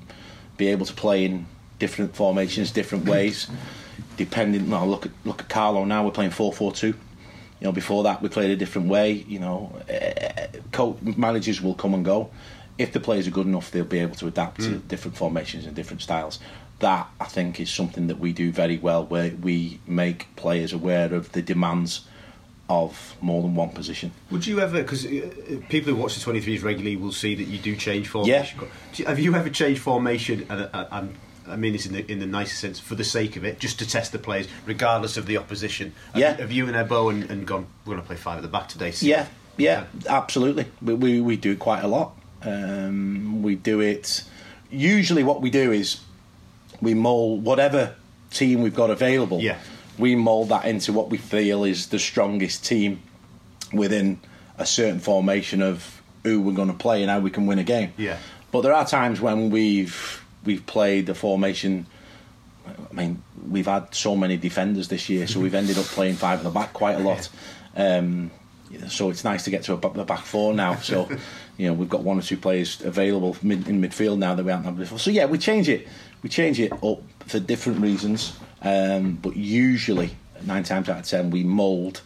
be 0.57 0.68
able 0.68 0.87
to 0.87 0.95
play 0.95 1.25
in 1.25 1.47
different 1.79 2.14
formations, 2.14 2.71
different 2.71 3.07
ways. 3.07 3.49
Depending, 4.16 4.71
well, 4.71 4.87
look 4.87 5.07
at 5.07 5.12
look 5.25 5.40
at 5.40 5.49
Carlo 5.49 5.85
now. 5.85 6.05
We're 6.05 6.11
playing 6.11 6.31
four 6.31 6.53
four 6.53 6.73
two. 6.73 6.95
You 7.62 7.68
know, 7.68 7.72
before 7.72 8.03
that 8.03 8.20
we 8.20 8.29
played 8.29 8.51
a 8.51 8.57
different 8.57 8.88
way. 8.88 9.12
You 9.12 9.38
know, 9.38 9.72
uh, 9.88 10.59
coach, 10.72 10.98
managers 11.01 11.62
will 11.62 11.75
come 11.75 11.94
and 11.94 12.05
go. 12.05 12.29
If 12.77 12.92
the 12.92 12.98
players 12.98 13.29
are 13.29 13.31
good 13.31 13.46
enough, 13.46 13.70
they'll 13.70 13.85
be 13.85 14.01
able 14.01 14.16
to 14.16 14.27
adapt 14.27 14.62
mm. 14.62 14.64
to 14.64 14.79
different 14.79 15.16
formations 15.16 15.64
and 15.64 15.72
different 15.72 16.03
styles. 16.03 16.40
That 16.81 17.09
I 17.20 17.27
think 17.27 17.61
is 17.61 17.70
something 17.70 18.09
that 18.09 18.18
we 18.18 18.33
do 18.33 18.51
very 18.51 18.79
well, 18.79 19.07
where 19.07 19.31
we 19.31 19.79
make 19.87 20.35
players 20.35 20.72
aware 20.72 21.14
of 21.14 21.31
the 21.31 21.40
demands 21.40 22.05
of 22.68 23.14
more 23.20 23.42
than 23.42 23.55
one 23.55 23.68
position. 23.68 24.11
Would 24.33 24.44
you 24.44 24.59
ever, 24.59 24.83
because 24.83 25.07
uh, 25.07 25.31
people 25.68 25.94
who 25.94 26.03
watch 26.03 26.16
the 26.16 26.33
23s 26.33 26.64
regularly 26.64 26.96
will 26.96 27.12
see 27.12 27.37
that 27.37 27.44
you 27.44 27.59
do 27.59 27.77
change 27.77 28.09
formation. 28.09 28.59
Yeah. 28.94 29.07
Have 29.07 29.20
you 29.20 29.37
ever 29.37 29.51
changed 29.51 29.83
formation, 29.83 30.46
and 30.51 30.68
uh, 30.72 31.05
I 31.48 31.57
mean 31.57 31.72
this 31.72 31.87
in 31.87 31.92
the, 31.92 32.11
in 32.11 32.18
the 32.18 32.26
nicest 32.26 32.61
sense, 32.61 32.78
for 32.78 32.94
the 32.94 33.05
sake 33.05 33.37
of 33.37 33.44
it, 33.44 33.59
just 33.59 33.78
to 33.81 33.88
test 33.88 34.12
the 34.12 34.18
players, 34.18 34.48
regardless 34.66 35.16
of 35.16 35.26
the 35.26 35.37
opposition? 35.37 35.94
Yeah. 36.14 36.31
Have, 36.31 36.40
have 36.40 36.52
you 36.52 36.66
and 36.66 36.76
Ebo 36.76 37.09
and, 37.09 37.31
and, 37.31 37.46
gone, 37.46 37.66
we're 37.85 37.94
going 37.94 38.02
to 38.02 38.07
play 38.07 38.16
five 38.16 38.37
at 38.37 38.42
the 38.42 38.48
back 38.48 38.68
today? 38.68 38.90
So 38.90 39.07
yeah, 39.07 39.26
yeah, 39.57 39.85
absolutely. 40.09 40.66
We, 40.81 40.94
we, 40.94 41.20
we, 41.20 41.37
do 41.37 41.52
it 41.52 41.59
quite 41.59 41.83
a 41.83 41.88
lot. 41.88 42.16
Um, 42.42 43.42
we 43.42 43.55
do 43.55 43.81
it, 43.81 44.24
usually 44.70 45.24
what 45.24 45.40
we 45.40 45.50
do 45.50 45.72
is 45.72 46.00
we 46.81 46.94
mould 46.94 47.44
whatever 47.44 47.94
team 48.31 48.62
we've 48.62 48.74
got 48.74 48.90
available. 48.90 49.40
Yeah 49.40 49.59
we 49.98 50.16
mould 50.16 50.48
that 50.48 50.64
into 50.64 50.92
what 50.92 51.11
we 51.11 51.18
feel 51.18 51.64
is 51.64 51.88
the 51.88 51.98
strongest 51.98 52.64
team 52.64 53.02
within 53.72 54.20
a 54.59 54.66
certain 54.66 55.00
formation 55.00 55.62
of 55.62 56.02
who 56.24 56.40
we're 56.40 56.52
going 56.52 56.68
to 56.68 56.74
play 56.74 57.02
and 57.02 57.11
how 57.11 57.20
we 57.20 57.31
can 57.31 57.46
win 57.46 57.59
a 57.59 57.64
game. 57.64 57.92
Yeah. 57.96 58.18
But 58.50 58.62
there 58.62 58.72
are 58.72 58.87
times 58.87 59.20
when 59.20 59.50
we've 59.50 60.22
we've 60.44 60.64
played 60.66 61.07
the 61.07 61.14
formation. 61.14 61.87
I 62.66 62.94
mean, 62.94 63.22
we've 63.48 63.66
had 63.66 63.94
so 63.94 64.14
many 64.16 64.37
defenders 64.37 64.88
this 64.88 65.09
year, 65.09 65.26
so 65.26 65.40
we've 65.40 65.55
ended 65.55 65.78
up 65.78 65.85
playing 65.96 66.14
five 66.14 66.38
in 66.38 66.44
the 66.44 66.50
back 66.50 66.72
quite 66.72 66.94
a 66.94 67.00
lot. 67.00 67.28
Um, 67.76 68.31
so 68.88 69.11
it's 69.11 69.24
nice 69.24 69.44
to 69.44 69.50
get 69.50 69.64
to 69.64 69.74
a, 69.74 69.92
the 69.92 70.05
back 70.05 70.24
four 70.24 70.55
now. 70.55 70.76
So, 70.76 71.09
you 71.59 71.66
know, 71.66 71.74
we've 71.74 71.88
got 71.88 72.02
one 72.02 72.18
or 72.18 72.22
two 72.22 72.37
players 72.37 72.81
available 72.83 73.37
mid, 73.42 73.68
in 73.68 73.81
midfield 73.81 74.18
now 74.18 74.35
that 74.35 74.44
we 74.44 74.50
haven't 74.50 74.64
had 74.64 74.78
before. 74.78 74.98
So 74.98 75.11
yeah, 75.11 75.26
we 75.26 75.38
change 75.38 75.68
it. 75.68 75.87
We 76.22 76.28
change 76.28 76.61
it 76.61 76.72
up 76.72 77.02
for 77.26 77.40
different 77.40 77.81
reasons, 77.81 78.37
um, 78.62 79.14
but 79.20 79.37
usually 79.37 80.12
nine 80.44 80.62
times 80.62 80.88
out 80.88 81.00
of 81.00 81.07
ten 81.07 81.31
we 81.31 81.42
mould 81.42 82.00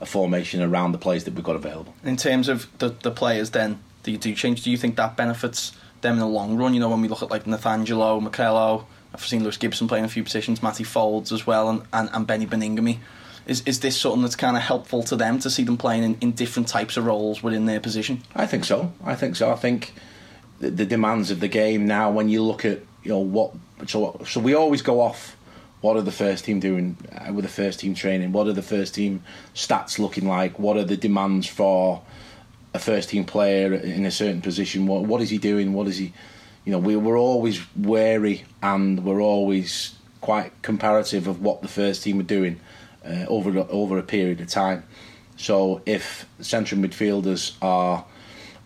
a 0.00 0.06
formation 0.06 0.62
around 0.62 0.92
the 0.92 0.98
players 0.98 1.24
that 1.24 1.34
we've 1.34 1.44
got 1.44 1.56
available. 1.56 1.94
In 2.04 2.16
terms 2.16 2.48
of 2.48 2.66
the 2.78 2.90
the 2.90 3.10
players, 3.10 3.50
then 3.50 3.80
that 4.04 4.10
you 4.10 4.18
do 4.18 4.34
change, 4.34 4.62
do 4.62 4.70
you 4.70 4.76
think 4.76 4.96
that 4.96 5.16
benefits 5.16 5.72
them 6.02 6.14
in 6.14 6.20
the 6.20 6.26
long 6.26 6.56
run? 6.56 6.74
You 6.74 6.80
know, 6.80 6.88
when 6.88 7.00
we 7.00 7.08
look 7.08 7.22
at 7.22 7.30
like 7.30 7.44
Nathangelo, 7.44 8.20
Markelo, 8.22 8.84
I've 9.14 9.24
seen 9.24 9.42
Lewis 9.42 9.56
Gibson 9.56 9.88
playing 9.88 10.04
a 10.04 10.08
few 10.08 10.22
positions, 10.22 10.62
Matty 10.62 10.84
Foulds 10.84 11.32
as 11.32 11.46
well, 11.46 11.68
and, 11.68 11.82
and, 11.92 12.10
and 12.12 12.26
Benny 12.26 12.46
Baningime. 12.46 12.98
Is, 13.46 13.62
is 13.64 13.80
this 13.80 13.98
something 13.98 14.20
that's 14.20 14.36
kind 14.36 14.56
of 14.56 14.62
helpful 14.62 15.02
to 15.04 15.16
them 15.16 15.38
to 15.38 15.48
see 15.48 15.62
them 15.62 15.78
playing 15.78 16.02
in, 16.02 16.18
in 16.20 16.32
different 16.32 16.68
types 16.68 16.98
of 16.98 17.06
roles 17.06 17.42
within 17.42 17.64
their 17.64 17.80
position? 17.80 18.22
I 18.34 18.46
think 18.46 18.64
so. 18.64 18.92
I 19.02 19.14
think 19.14 19.36
so. 19.36 19.50
I 19.50 19.56
think 19.56 19.94
the, 20.60 20.70
the 20.70 20.84
demands 20.84 21.30
of 21.30 21.40
the 21.40 21.48
game 21.48 21.86
now, 21.86 22.10
when 22.10 22.28
you 22.28 22.42
look 22.42 22.64
at 22.64 22.80
you 23.02 23.10
know 23.10 23.20
what, 23.20 23.54
so 23.86 24.20
so 24.26 24.40
we 24.40 24.54
always 24.54 24.82
go 24.82 25.00
off. 25.00 25.36
What 25.80 25.96
are 25.96 26.02
the 26.02 26.12
first 26.12 26.44
team 26.44 26.58
doing 26.58 26.96
uh, 27.12 27.32
with 27.32 27.44
the 27.44 27.50
first 27.50 27.80
team 27.80 27.94
training? 27.94 28.32
What 28.32 28.48
are 28.48 28.52
the 28.52 28.62
first 28.62 28.96
team 28.96 29.22
stats 29.54 29.98
looking 29.98 30.26
like? 30.26 30.58
What 30.58 30.76
are 30.76 30.84
the 30.84 30.96
demands 30.96 31.46
for 31.46 32.02
a 32.74 32.78
first 32.78 33.10
team 33.10 33.24
player 33.24 33.74
in 33.74 34.04
a 34.04 34.10
certain 34.10 34.42
position? 34.42 34.86
What 34.86 35.04
what 35.04 35.20
is 35.20 35.30
he 35.30 35.38
doing? 35.38 35.72
What 35.72 35.86
is 35.88 35.98
he? 35.98 36.12
You 36.64 36.72
know, 36.72 36.78
we 36.78 36.96
we're 36.96 37.18
always 37.18 37.60
wary 37.76 38.44
and 38.62 39.04
we're 39.04 39.22
always 39.22 39.94
quite 40.20 40.50
comparative 40.62 41.26
of 41.26 41.40
what 41.40 41.62
the 41.62 41.68
first 41.68 42.02
team 42.02 42.20
are 42.20 42.24
doing 42.24 42.60
uh, 43.04 43.24
over 43.28 43.66
over 43.70 43.98
a 43.98 44.02
period 44.02 44.40
of 44.40 44.48
time. 44.48 44.84
So 45.36 45.82
if 45.86 46.26
central 46.40 46.80
midfielders 46.80 47.54
are 47.62 48.04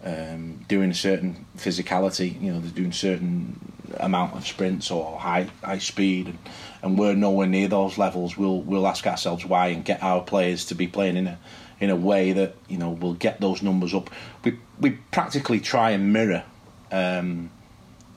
um, 0.03 0.65
doing 0.69 0.91
a 0.91 0.95
certain 0.95 1.47
physicality, 1.57 2.41
you 2.41 2.53
know, 2.53 2.61
they're 2.61 2.71
doing 2.71 2.93
certain 2.93 3.73
amount 4.01 4.35
of 4.35 4.47
sprints 4.47 4.91
or 4.91 5.19
high 5.19 5.49
high 5.63 5.79
speed, 5.79 6.29
and, 6.29 6.39
and 6.83 6.99
we're 6.99 7.15
nowhere 7.15 7.47
near 7.47 7.69
those 7.69 7.99
levels, 7.99 8.37
we'll 8.37 8.63
we'll 8.63 8.87
ask 8.87 9.07
ourselves 9.07 9.45
why 9.45 9.69
and 9.69 9.85
get 9.85 10.03
our 10.03 10.23
players 10.23 10.65
to 10.67 10.75
be 10.75 10.89
playing 10.89 11.17
in 11.17 11.27
a 11.27 11.39
in 11.83 11.91
a 11.91 11.97
way 11.97 12.33
that 12.33 12.55
you 12.69 12.79
know 12.79 12.91
will 12.91 13.15
get 13.15 13.41
those 13.41 13.61
numbers 13.61 13.93
up. 13.93 14.09
We 14.45 14.57
we 14.81 14.91
practically 15.11 15.59
try 15.59 15.91
and 15.91 16.13
mirror 16.13 16.45
um, 16.93 17.51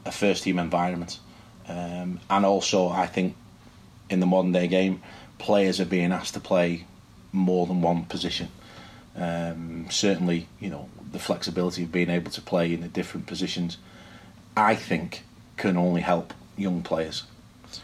a 0.06 0.12
first 0.12 0.44
team 0.44 0.60
environment, 0.60 1.20
um, 1.68 2.20
and 2.30 2.46
also 2.46 2.90
I 2.90 3.08
think 3.08 3.36
in 4.10 4.20
the 4.20 4.28
modern 4.28 4.52
day 4.52 4.68
game 4.68 5.02
players 5.40 5.82
are 5.82 5.86
being 5.86 6.12
asked 6.12 6.36
to 6.36 6.40
play 6.40 6.86
more 7.32 7.66
than 7.66 7.82
one 7.82 8.06
position. 8.06 8.50
Um, 9.18 9.88
certainly, 9.90 10.48
you 10.60 10.70
know, 10.70 10.88
the 11.12 11.20
flexibility 11.20 11.84
of 11.84 11.92
being 11.92 12.10
able 12.10 12.32
to 12.32 12.42
play 12.42 12.72
in 12.72 12.82
the 12.82 12.88
different 12.88 13.26
positions, 13.26 13.78
I 14.56 14.76
think, 14.76 15.24
can 15.58 15.76
only 15.76 16.02
help 16.02 16.34
young 16.56 16.84
players. 16.84 17.24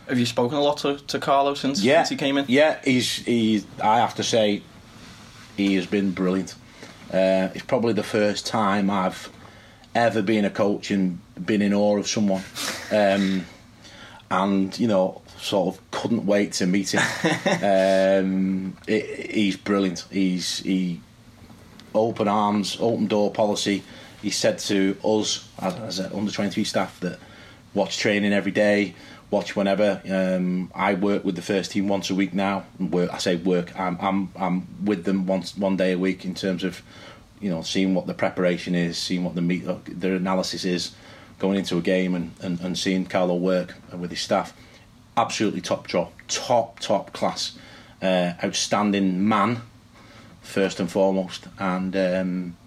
Have 0.07 0.19
you 0.19 0.25
spoken 0.25 0.57
a 0.57 0.61
lot 0.61 0.77
to, 0.79 0.97
to 0.97 1.19
Carlo 1.19 1.55
since, 1.55 1.83
yeah, 1.83 2.03
since 2.03 2.09
he 2.09 2.15
came 2.17 2.37
in? 2.37 2.45
Yeah, 2.47 2.79
he's 2.83 3.15
he. 3.15 3.63
I 3.81 3.97
have 3.99 4.15
to 4.15 4.23
say, 4.23 4.61
he 5.57 5.75
has 5.75 5.85
been 5.85 6.11
brilliant. 6.11 6.55
Uh, 7.13 7.49
it's 7.53 7.65
probably 7.65 7.93
the 7.93 8.03
first 8.03 8.45
time 8.45 8.89
I've 8.89 9.29
ever 9.93 10.21
been 10.21 10.45
a 10.45 10.49
coach 10.49 10.91
and 10.91 11.19
been 11.45 11.61
in 11.61 11.73
awe 11.73 11.97
of 11.97 12.07
someone. 12.07 12.43
Um, 12.91 13.45
and 14.29 14.77
you 14.79 14.87
know, 14.87 15.21
sort 15.37 15.75
of 15.75 15.91
couldn't 15.91 16.25
wait 16.25 16.53
to 16.53 16.65
meet 16.65 16.93
him. 16.93 17.01
um, 17.63 18.77
it, 18.87 19.31
he's 19.31 19.57
brilliant. 19.57 20.05
He's 20.09 20.59
he 20.59 21.01
open 21.93 22.27
arms, 22.27 22.77
open 22.79 23.07
door 23.07 23.31
policy. 23.31 23.83
He 24.21 24.29
said 24.29 24.59
to 24.59 24.95
us 25.03 25.47
as, 25.59 25.99
as 25.99 25.99
under 25.99 26.31
twenty 26.31 26.51
three 26.51 26.63
staff 26.63 26.99
that 27.01 27.19
watch 27.73 27.97
training 27.97 28.33
every 28.33 28.51
day, 28.51 28.95
watch 29.31 29.55
whenever. 29.55 30.01
Um, 30.07 30.71
I 30.75 30.93
work 30.93 31.25
with 31.25 31.35
the 31.35 31.41
first 31.41 31.71
team 31.71 31.87
once 31.87 32.11
a 32.11 32.15
week 32.15 32.33
now. 32.33 32.65
Work, 32.79 33.11
I 33.11 33.17
say 33.17 33.35
work. 33.37 33.77
I'm 33.79 33.97
I'm 33.99 34.31
I'm 34.35 34.85
with 34.85 35.05
them 35.05 35.25
once 35.25 35.57
one 35.57 35.77
day 35.77 35.93
a 35.93 35.97
week 35.97 36.23
in 36.25 36.35
terms 36.35 36.63
of 36.63 36.83
you 37.39 37.49
know 37.49 37.63
seeing 37.63 37.95
what 37.95 38.05
the 38.05 38.13
preparation 38.13 38.75
is, 38.75 38.97
seeing 38.97 39.23
what 39.23 39.33
the 39.33 39.41
meet, 39.41 39.65
their 39.87 40.15
analysis 40.15 40.63
is 40.65 40.91
going 41.39 41.57
into 41.57 41.75
a 41.75 41.81
game 41.81 42.13
and, 42.13 42.31
and, 42.39 42.59
and 42.59 42.77
seeing 42.77 43.03
Carlo 43.03 43.33
work 43.33 43.73
with 43.97 44.11
his 44.11 44.21
staff 44.21 44.53
absolutely 45.17 45.61
top 45.61 45.87
draw, 45.87 46.09
top 46.27 46.79
top 46.79 47.13
class, 47.13 47.57
uh, 48.01 48.33
outstanding 48.43 49.27
man, 49.27 49.61
first 50.41 50.79
and 50.79 50.91
foremost, 50.91 51.47
and 51.59 51.95
um, 51.95 52.57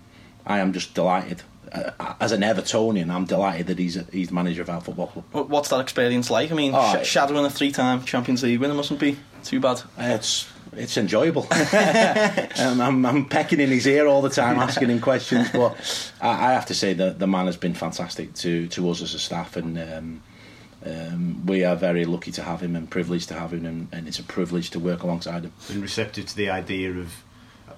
I 0.46 0.58
am 0.58 0.72
just 0.72 0.94
delighted. 0.94 1.42
Uh, 1.74 2.14
as 2.20 2.30
an 2.30 2.42
Evertonian, 2.42 3.10
I'm 3.10 3.24
delighted 3.24 3.66
that 3.66 3.78
he's 3.78 3.96
a, 3.96 4.04
he's 4.12 4.28
the 4.28 4.34
manager 4.34 4.62
of 4.62 4.70
our 4.70 4.80
football 4.80 5.08
club. 5.08 5.50
What's 5.50 5.70
that 5.70 5.80
experience 5.80 6.30
like? 6.30 6.52
I 6.52 6.54
mean, 6.54 6.72
oh, 6.74 7.02
sh- 7.02 7.06
shadowing 7.06 7.44
a 7.44 7.50
three-time 7.50 8.04
Champions 8.04 8.42
League 8.44 8.60
winner 8.60 8.74
mustn't 8.74 9.00
be 9.00 9.18
too 9.42 9.58
bad. 9.58 9.82
It's 9.98 10.48
it's 10.76 10.96
enjoyable. 10.96 11.46
um, 12.58 12.80
I'm, 12.80 13.06
I'm, 13.06 13.24
pecking 13.26 13.60
in 13.60 13.70
his 13.70 13.86
ear 13.86 14.06
all 14.06 14.22
the 14.22 14.30
time, 14.30 14.58
asking 14.58 14.90
him 14.90 15.00
questions. 15.00 15.50
But 15.50 16.12
I, 16.20 16.50
I, 16.50 16.52
have 16.52 16.66
to 16.66 16.74
say 16.74 16.94
that 16.94 17.18
the 17.18 17.26
man 17.26 17.46
has 17.46 17.56
been 17.56 17.74
fantastic 17.74 18.34
to 18.34 18.68
to 18.68 18.90
us 18.90 19.02
as 19.02 19.14
a 19.14 19.18
staff, 19.18 19.56
and 19.56 19.78
um, 19.78 20.22
um, 20.84 21.46
we 21.46 21.64
are 21.64 21.76
very 21.76 22.04
lucky 22.04 22.30
to 22.32 22.42
have 22.42 22.60
him 22.60 22.76
and 22.76 22.90
privileged 22.90 23.28
to 23.28 23.34
have 23.34 23.52
him, 23.52 23.64
and, 23.64 23.88
and, 23.92 24.06
it's 24.06 24.18
a 24.18 24.22
privilege 24.22 24.70
to 24.70 24.78
work 24.78 25.02
alongside 25.02 25.44
him. 25.44 25.52
And 25.70 25.82
receptive 25.82 26.26
to 26.26 26.36
the 26.36 26.50
idea 26.50 26.90
of, 26.90 27.24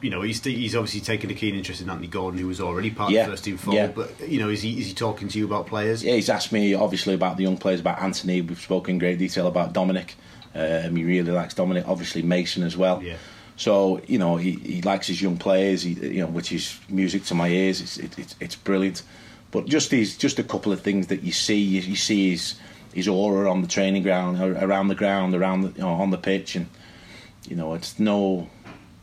you 0.00 0.10
know, 0.10 0.22
he's 0.22 0.42
he's 0.42 0.74
obviously 0.74 1.00
taken 1.00 1.30
a 1.30 1.34
keen 1.34 1.54
interest 1.54 1.80
in 1.80 1.88
Anthony 1.88 2.08
Gordon, 2.08 2.40
who 2.40 2.46
was 2.46 2.60
already 2.60 2.90
part 2.90 3.10
yeah. 3.10 3.20
of 3.20 3.26
the 3.26 3.32
first 3.32 3.44
team 3.44 3.56
fold. 3.56 3.76
Yeah. 3.76 3.88
But 3.88 4.28
you 4.28 4.38
know, 4.38 4.48
is 4.48 4.62
he 4.62 4.80
is 4.80 4.88
he 4.88 4.94
talking 4.94 5.28
to 5.28 5.38
you 5.38 5.44
about 5.44 5.66
players? 5.66 6.04
Yeah, 6.04 6.14
he's 6.14 6.28
asked 6.28 6.52
me 6.52 6.74
obviously 6.74 7.14
about 7.14 7.36
the 7.36 7.44
young 7.44 7.56
players, 7.56 7.80
about 7.80 8.00
Anthony. 8.02 8.40
We've 8.40 8.60
spoken 8.60 8.92
in 8.92 8.98
great 8.98 9.18
detail 9.18 9.46
about 9.46 9.72
Dominic. 9.72 10.14
Um, 10.54 10.96
he 10.96 11.04
really 11.04 11.32
likes 11.32 11.54
Dominic. 11.54 11.86
Obviously 11.86 12.22
Mason 12.22 12.62
as 12.62 12.76
well. 12.76 13.02
Yeah. 13.02 13.16
So 13.56 14.00
you 14.06 14.18
know 14.18 14.36
he, 14.36 14.52
he 14.52 14.82
likes 14.82 15.06
his 15.06 15.22
young 15.22 15.38
players. 15.38 15.82
He, 15.82 15.92
you 15.92 16.20
know 16.20 16.26
which 16.26 16.52
is 16.52 16.78
music 16.88 17.24
to 17.24 17.34
my 17.34 17.48
ears. 17.48 17.80
It's 17.80 17.98
it, 17.98 18.18
it's, 18.18 18.36
it's 18.40 18.56
brilliant. 18.56 19.02
But 19.50 19.66
just 19.66 19.90
these 19.90 20.16
just 20.16 20.38
a 20.38 20.44
couple 20.44 20.72
of 20.72 20.80
things 20.80 21.06
that 21.06 21.22
you 21.22 21.32
see 21.32 21.60
you, 21.60 21.80
you 21.80 21.96
see 21.96 22.30
his 22.30 22.56
his 22.92 23.08
aura 23.08 23.50
on 23.50 23.62
the 23.62 23.68
training 23.68 24.02
ground, 24.02 24.40
around 24.40 24.88
the 24.88 24.94
ground, 24.94 25.34
around 25.34 25.60
the, 25.60 25.68
you 25.68 25.82
know, 25.82 25.90
on 25.90 26.10
the 26.10 26.18
pitch, 26.18 26.56
and 26.56 26.66
you 27.48 27.56
know 27.56 27.74
it's 27.74 27.98
no 27.98 28.48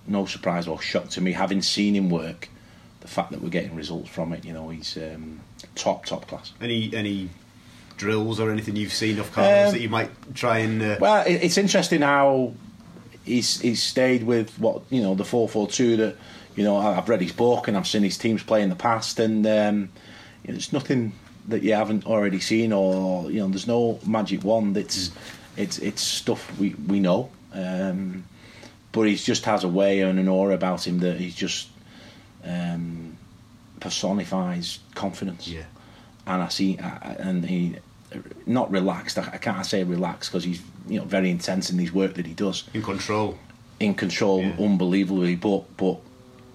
no 0.07 0.25
surprise 0.25 0.67
or 0.67 0.81
shock 0.81 1.09
to 1.09 1.21
me 1.21 1.31
having 1.33 1.61
seen 1.61 1.95
him 1.95 2.09
work. 2.09 2.49
The 3.01 3.07
fact 3.07 3.31
that 3.31 3.41
we're 3.41 3.49
getting 3.49 3.75
results 3.75 4.09
from 4.09 4.31
it, 4.31 4.45
you 4.45 4.53
know, 4.53 4.69
he's 4.69 4.97
um, 4.97 5.41
top 5.75 6.05
top 6.05 6.27
class. 6.27 6.53
Any 6.61 6.93
any 6.95 7.29
drills 7.97 8.39
or 8.39 8.49
anything 8.49 8.75
you've 8.75 8.93
seen 8.93 9.19
of 9.19 9.31
Carlos 9.31 9.67
um, 9.67 9.73
that 9.73 9.81
you 9.81 9.89
might 9.89 10.09
try 10.35 10.59
and? 10.59 10.81
Uh... 10.81 10.97
Well, 10.99 11.23
it's 11.27 11.57
interesting 11.57 12.01
how 12.01 12.53
he's 13.25 13.59
he's 13.59 13.83
stayed 13.83 14.23
with 14.23 14.57
what 14.59 14.83
you 14.89 15.01
know 15.01 15.15
the 15.15 15.25
four 15.25 15.49
four 15.49 15.67
two 15.67 15.97
that 15.97 16.15
you 16.55 16.63
know 16.63 16.77
I've 16.77 17.09
read 17.09 17.21
his 17.21 17.33
book 17.33 17.67
and 17.67 17.75
I've 17.75 17.87
seen 17.87 18.03
his 18.03 18.17
teams 18.17 18.43
play 18.43 18.61
in 18.61 18.69
the 18.69 18.75
past 18.75 19.19
and 19.19 19.45
um, 19.45 19.89
you 20.43 20.49
know, 20.49 20.53
there's 20.53 20.73
nothing 20.73 21.13
that 21.47 21.63
you 21.63 21.73
haven't 21.73 22.05
already 22.05 22.39
seen, 22.39 22.71
or 22.71 23.29
you 23.31 23.39
know, 23.39 23.47
there's 23.49 23.67
no 23.67 23.99
magic 24.05 24.43
wand. 24.43 24.77
It's 24.77 25.11
it's 25.57 25.79
it's 25.79 26.01
stuff 26.01 26.57
we 26.59 26.75
we 26.87 26.99
know. 26.99 27.29
Um, 27.53 28.25
but 28.93 29.01
he 29.01 29.15
just 29.15 29.43
has 29.43 29.65
a 29.65 29.67
way 29.67 29.99
and 29.99 30.17
an 30.17 30.29
aura 30.29 30.55
about 30.55 30.87
him 30.87 30.99
that 30.99 31.17
he 31.17 31.29
just 31.29 31.67
um, 32.45 33.17
personifies 33.81 34.79
confidence. 34.95 35.47
Yeah. 35.47 35.63
And 36.25 36.41
I 36.41 36.47
see, 36.47 36.77
and 36.79 37.43
he 37.43 37.75
not 38.45 38.71
relaxed. 38.71 39.17
I, 39.17 39.37
can't 39.37 39.65
say 39.65 39.83
relaxed 39.83 40.31
because 40.31 40.43
he's 40.43 40.61
you 40.87 40.99
know 40.99 41.05
very 41.05 41.29
intense 41.29 41.69
in 41.69 41.77
his 41.77 41.91
work 41.91 42.13
that 42.15 42.25
he 42.25 42.33
does. 42.33 42.63
In 42.73 42.81
control. 42.81 43.37
In 43.79 43.93
control, 43.93 44.41
yeah. 44.41 44.55
unbelievably. 44.59 45.35
But 45.35 45.75
but 45.75 45.99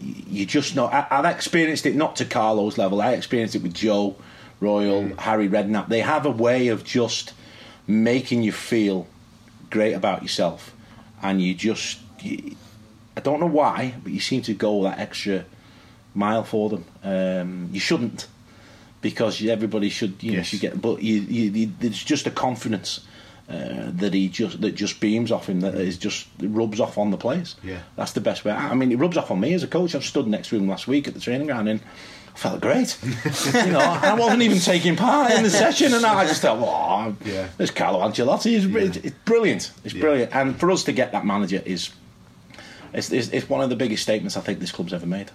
you 0.00 0.46
just 0.46 0.74
know. 0.76 0.86
I, 0.86 1.06
have 1.10 1.24
experienced 1.24 1.86
it 1.86 1.96
not 1.96 2.16
to 2.16 2.24
Carlo's 2.24 2.78
level. 2.78 3.02
I 3.02 3.12
experienced 3.12 3.54
it 3.54 3.62
with 3.62 3.74
Joe 3.74 4.16
Royle, 4.60 5.04
mm. 5.04 5.18
Harry 5.18 5.48
Redknapp. 5.48 5.88
They 5.88 6.00
have 6.00 6.24
a 6.24 6.30
way 6.30 6.68
of 6.68 6.84
just 6.84 7.34
making 7.86 8.42
you 8.42 8.52
feel 8.52 9.06
great 9.70 9.92
about 9.92 10.22
yourself, 10.22 10.74
and 11.22 11.42
you 11.42 11.54
just. 11.54 11.98
You, 12.22 12.56
I 13.16 13.20
don't 13.20 13.40
know 13.40 13.46
why, 13.46 13.94
but 14.02 14.12
you 14.12 14.20
seem 14.20 14.42
to 14.42 14.54
go 14.54 14.84
that 14.84 14.98
extra 14.98 15.44
mile 16.14 16.44
for 16.44 16.68
them. 16.68 16.84
Um, 17.02 17.70
you 17.72 17.80
shouldn't, 17.80 18.26
because 19.00 19.44
everybody 19.44 19.88
should, 19.88 20.22
you 20.22 20.36
know, 20.36 20.42
should 20.42 20.60
get. 20.60 20.80
But 20.80 21.02
you, 21.02 21.20
you, 21.20 21.72
there's 21.78 22.02
just 22.02 22.26
a 22.26 22.30
confidence 22.30 23.06
uh, 23.48 23.90
that 23.94 24.12
he 24.12 24.28
just 24.28 24.60
that 24.60 24.74
just 24.74 25.00
beams 25.00 25.32
off 25.32 25.48
him 25.48 25.60
that 25.60 25.74
is 25.74 25.96
just 25.96 26.28
rubs 26.40 26.80
off 26.80 26.98
on 26.98 27.10
the 27.10 27.16
players. 27.16 27.56
Yeah, 27.62 27.80
that's 27.96 28.12
the 28.12 28.20
best 28.20 28.44
way. 28.44 28.52
I 28.52 28.74
mean, 28.74 28.92
it 28.92 28.98
rubs 28.98 29.16
off 29.16 29.30
on 29.30 29.40
me 29.40 29.54
as 29.54 29.62
a 29.62 29.68
coach. 29.68 29.94
I've 29.94 30.04
stood 30.04 30.26
next 30.26 30.48
to 30.48 30.56
him 30.56 30.68
last 30.68 30.86
week 30.86 31.08
at 31.08 31.14
the 31.14 31.20
training 31.20 31.46
ground 31.46 31.68
and 31.68 31.80
felt 32.34 32.60
great. 32.60 32.96
you 33.04 33.72
know, 33.72 33.80
I 33.80 34.14
wasn't 34.14 34.42
even 34.42 34.58
taking 34.58 34.96
part 34.96 35.32
in 35.32 35.42
the 35.42 35.50
session, 35.50 35.92
and 35.94 36.04
I 36.04 36.26
just 36.26 36.42
thought, 36.42 36.58
oh, 36.60 37.16
yeah. 37.24 37.48
there's 37.56 37.70
Carlo 37.70 38.00
Ancelotti. 38.00 38.56
It's, 38.56 38.66
yeah. 38.66 38.80
it's, 38.80 38.96
it's 38.98 39.16
brilliant. 39.24 39.72
It's 39.84 39.94
yeah. 39.94 40.00
brilliant. 40.00 40.34
And 40.34 40.58
for 40.58 40.70
us 40.70 40.84
to 40.84 40.92
get 40.92 41.12
that 41.12 41.24
manager 41.24 41.62
is 41.64 41.90
it's, 42.92 43.10
it's 43.12 43.28
it's 43.28 43.48
one 43.48 43.60
of 43.60 43.70
the 43.70 43.76
biggest 43.76 44.02
statements 44.02 44.36
I 44.36 44.40
think 44.40 44.60
this 44.60 44.72
club's 44.72 44.92
ever 44.92 45.06
made. 45.06 45.30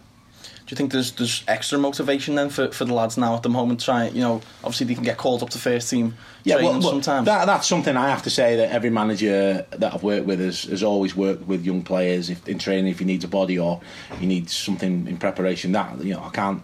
Do 0.65 0.71
you 0.71 0.77
think 0.77 0.93
there's 0.93 1.11
there's 1.11 1.43
extra 1.47 1.77
motivation 1.77 2.35
then 2.35 2.49
for, 2.49 2.71
for 2.71 2.85
the 2.85 2.93
lads 2.93 3.17
now 3.17 3.35
at 3.35 3.43
the 3.43 3.49
moment? 3.49 3.81
Trying, 3.81 4.15
you 4.15 4.21
know, 4.21 4.41
obviously 4.63 4.87
they 4.87 4.95
can 4.95 5.03
get 5.03 5.17
called 5.17 5.43
up 5.43 5.49
to 5.49 5.57
first 5.57 5.89
team 5.89 6.15
training 6.45 6.65
well, 6.65 6.81
sometimes. 6.81 7.25
That, 7.25 7.45
that's 7.45 7.67
something 7.67 7.97
I 7.97 8.07
have 8.07 8.23
to 8.23 8.29
say 8.29 8.55
that 8.55 8.71
every 8.71 8.89
manager 8.89 9.65
that 9.71 9.93
I've 9.93 10.03
worked 10.03 10.25
with 10.25 10.39
has, 10.39 10.63
has 10.63 10.81
always 10.81 11.17
worked 11.17 11.47
with 11.47 11.65
young 11.65 11.81
players 11.81 12.29
if, 12.29 12.47
in 12.47 12.59
training 12.59 12.87
if 12.87 12.99
he 12.99 13.05
needs 13.05 13.25
a 13.25 13.27
body 13.27 13.59
or 13.59 13.81
he 14.19 14.25
needs 14.25 14.55
something 14.55 15.05
in 15.05 15.17
preparation. 15.17 15.73
That 15.73 16.01
you 16.01 16.13
know, 16.13 16.23
I 16.23 16.29
can't 16.29 16.61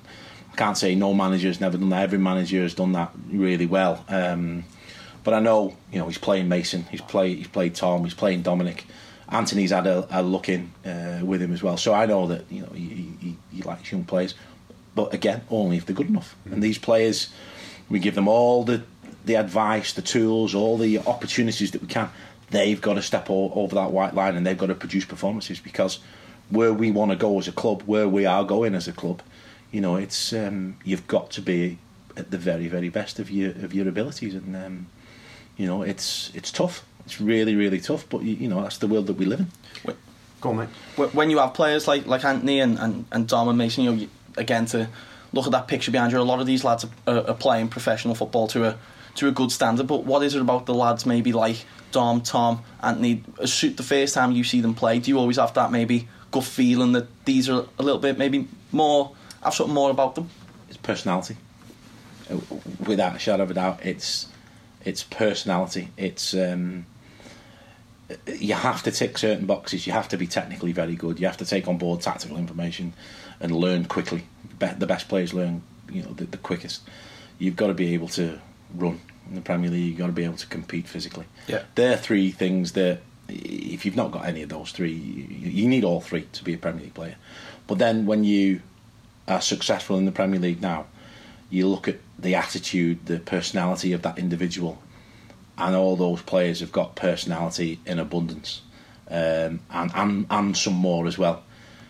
I 0.54 0.56
can't 0.56 0.78
say 0.78 0.96
no 0.96 1.14
manager 1.14 1.48
has 1.48 1.60
never 1.60 1.78
done 1.78 1.90
that. 1.90 2.04
Every 2.04 2.20
manager 2.20 2.62
has 2.62 2.74
done 2.74 2.94
that 2.94 3.12
really 3.30 3.66
well. 3.66 4.06
Um, 4.08 4.64
but 5.26 5.34
I 5.34 5.42
know 5.42 5.76
you 5.92 6.00
know 6.00 6.08
he's 6.08 6.18
playing 6.18 6.48
Mason, 6.48 6.86
he's 6.90 7.02
played 7.02 7.38
he's 7.38 7.48
played 7.50 7.76
Tom, 7.76 8.06
he's 8.06 8.14
playing 8.14 8.44
Dominic. 8.44 8.86
Anthony's 9.32 9.72
had 9.72 9.88
a, 9.88 10.08
a 10.12 10.24
look 10.24 10.50
in 10.50 10.72
uh, 10.86 11.22
with 11.24 11.42
him 11.42 11.54
as 11.54 11.62
well, 11.62 11.78
so 11.78 11.94
I 11.94 12.06
know 12.06 12.28
that 12.28 12.46
you 12.50 12.62
know 12.62 12.70
he, 12.74 13.14
he, 13.20 13.38
he 13.52 13.62
likes 13.62 13.92
young 13.92 14.04
players, 14.04 14.34
but 14.96 15.14
again, 15.14 15.42
only 15.50 15.78
if 15.78 15.86
they're 15.86 15.96
good 15.96 16.10
enough. 16.10 16.36
Mm-hmm. 16.42 16.54
And 16.54 16.64
these 16.64 16.78
players, 16.78 17.30
we 17.90 18.00
give 18.00 18.16
them 18.16 18.28
all 18.28 18.64
the 18.64 18.84
the 19.26 19.36
advice, 19.36 19.94
the 19.94 20.02
tools, 20.02 20.56
all 20.56 20.78
the 20.78 21.00
opportunities 21.00 21.72
that 21.72 21.82
we 21.82 21.88
can. 21.88 22.10
They've 22.50 22.82
got 22.82 22.96
to 22.96 23.02
step 23.02 23.30
all, 23.30 23.52
over 23.56 23.76
that 23.76 23.92
white 23.92 24.16
line 24.16 24.36
and 24.36 24.46
they've 24.46 24.58
got 24.58 24.68
to 24.68 24.76
produce 24.76 25.06
performances 25.06 25.60
because 25.60 26.00
where 26.50 26.74
we 26.74 26.90
want 26.90 27.12
to 27.12 27.18
go 27.18 27.38
as 27.38 27.48
a 27.48 27.52
club, 27.52 27.84
where 27.84 28.08
we 28.08 28.26
are 28.26 28.44
going 28.44 28.74
as 28.74 28.88
a 28.88 28.92
club, 28.92 29.22
you 29.72 29.82
know, 29.82 29.98
it's 29.98 30.34
um, 30.34 30.78
you've 30.84 31.06
got 31.08 31.30
to 31.32 31.42
be 31.42 31.78
at 32.18 32.32
the 32.32 32.38
very, 32.38 32.68
very 32.68 32.90
best 32.90 33.20
of 33.20 33.30
your 33.30 33.52
of 33.52 33.74
your 33.74 33.88
abilities, 33.88 34.34
and 34.34 34.56
um, 34.56 34.88
you 35.58 35.68
know, 35.68 35.84
it's 35.84 36.32
it's 36.34 36.52
tough. 36.52 36.86
It's 37.10 37.20
really, 37.20 37.56
really 37.56 37.80
tough, 37.80 38.08
but 38.08 38.22
you, 38.22 38.36
you 38.36 38.48
know 38.48 38.62
that's 38.62 38.78
the 38.78 38.86
world 38.86 39.08
that 39.08 39.14
we 39.14 39.26
live 39.26 39.40
in. 39.40 39.96
Go 40.42 40.52
on, 40.52 40.58
mate. 40.58 40.70
When 41.14 41.32
you 41.32 41.40
have 41.40 41.56
players 41.56 41.88
like 41.88 42.06
like 42.06 42.24
Anthony 42.24 42.60
and, 42.60 42.78
and, 42.78 43.06
and 43.12 43.28
Dom 43.28 43.50
and 43.50 43.58
Mason, 43.58 43.84
you 43.84 43.92
know, 43.92 43.98
you, 43.98 44.10
again 44.38 44.68
to 44.68 44.88
look 45.34 45.48
at 45.48 45.52
that 45.54 45.68
picture 45.68 45.90
behind 45.90 46.12
you, 46.12 46.20
a 46.20 46.22
lot 46.22 46.40
of 46.40 46.46
these 46.46 46.64
lads 46.64 46.86
are, 47.08 47.28
are, 47.28 47.34
playing 47.34 47.70
professional 47.70 48.14
football 48.14 48.48
to 48.50 48.64
a 48.66 48.78
to 49.16 49.28
a 49.28 49.32
good 49.32 49.52
standard. 49.52 49.88
But 49.88 50.06
what 50.06 50.22
is 50.22 50.36
it 50.36 50.42
about 50.42 50.68
the 50.68 50.76
lads, 50.76 51.08
maybe 51.08 51.34
like 51.34 51.66
Dom, 51.92 52.22
Tom, 52.22 52.62
Anthony? 52.84 53.24
The 53.40 53.84
first 53.84 54.14
time 54.14 54.34
you 54.34 54.44
see 54.44 54.62
them 54.62 54.76
play, 54.76 55.00
do 55.00 55.10
you 55.10 55.18
always 55.18 55.38
have 55.38 55.56
that 55.56 55.72
maybe 55.72 56.08
gut 56.30 56.44
feeling 56.44 56.92
that 56.92 57.08
these 57.26 57.50
are 57.50 57.66
a 57.80 57.82
little 57.82 58.00
bit 58.00 58.20
maybe 58.20 58.48
more 58.72 59.16
have 59.44 59.56
something 59.56 59.74
more 59.74 59.90
about 59.90 60.14
them? 60.14 60.30
It's 60.68 60.78
personality, 60.78 61.38
without 62.86 63.16
a 63.16 63.20
shadow 63.20 63.44
of 63.44 63.50
a 63.50 63.56
doubt. 63.56 63.84
It's 63.84 64.28
it's 64.86 65.04
personality. 65.04 65.90
It's 65.98 66.36
um, 66.36 66.86
you 68.28 68.54
have 68.54 68.84
to 68.84 68.92
tick 68.92 69.18
certain 69.18 69.46
boxes. 69.46 69.86
You 69.86 69.94
have 69.94 70.08
to 70.10 70.18
be 70.18 70.28
technically 70.28 70.72
very 70.72 70.96
good. 70.96 71.20
You 71.20 71.28
have 71.28 71.38
to 71.38 71.46
take 71.46 71.68
on 71.68 71.78
board 71.78 72.02
tactical 72.02 72.38
information 72.38 72.94
and 73.40 73.56
learn 73.56 73.86
quickly. 73.86 74.24
the 74.60 74.88
best 74.88 75.08
players 75.08 75.34
learn, 75.34 75.62
you 75.90 76.04
know, 76.04 76.14
the, 76.14 76.26
the, 76.26 76.38
quickest. 76.38 76.82
You've 77.38 77.56
got 77.56 77.68
to 77.68 77.74
be 77.74 77.94
able 77.94 78.08
to 78.10 78.40
run 78.74 79.00
in 79.28 79.36
the 79.36 79.42
Premier 79.42 79.70
League. 79.70 79.90
You've 79.90 79.98
got 79.98 80.08
to 80.08 80.14
be 80.14 80.26
able 80.26 80.38
to 80.38 80.48
compete 80.48 80.88
physically. 80.88 81.26
Yeah, 81.48 81.64
they're 81.76 81.98
three 81.98 82.32
things 82.32 82.74
that 82.74 83.02
if 83.28 83.86
you've 83.86 83.96
not 83.96 84.12
got 84.12 84.26
any 84.26 84.42
of 84.42 84.50
those 84.50 84.72
three, 84.72 84.92
you 84.92 85.68
need 85.68 85.84
all 85.84 86.02
three 86.02 86.28
to 86.34 86.44
be 86.44 86.54
a 86.54 86.58
Premier 86.58 86.84
League 86.84 86.94
player. 86.94 87.16
But 87.68 87.78
then 87.78 88.06
when 88.06 88.24
you 88.24 88.62
are 89.28 89.42
successful 89.42 89.98
in 89.98 90.06
the 90.06 90.12
Premier 90.12 90.40
League 90.40 90.62
now, 90.62 90.88
you 91.52 91.68
look 91.68 91.88
at 91.88 91.98
the 92.18 92.36
attitude, 92.36 93.06
the 93.06 93.20
personality 93.20 93.94
of 93.94 94.02
that 94.02 94.18
individual, 94.18 94.82
and 95.60 95.76
all 95.76 95.96
those 95.96 96.22
players 96.22 96.62
have 96.62 96.72
got 96.72 96.96
personality 96.96 97.80
in 97.86 98.00
abundance, 98.00 98.62
um, 99.10 99.60
and, 99.70 99.92
and 99.94 100.26
and 100.30 100.58
some 100.58 100.74
more 100.74 101.06
as 101.06 101.18
well. 101.18 101.44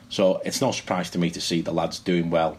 So 0.09 0.41
it's 0.43 0.59
no 0.59 0.71
surprise 0.71 1.09
to 1.11 1.19
me 1.19 1.29
to 1.31 1.39
see 1.39 1.61
the 1.61 1.71
lads 1.71 1.99
doing 1.99 2.29
well, 2.31 2.57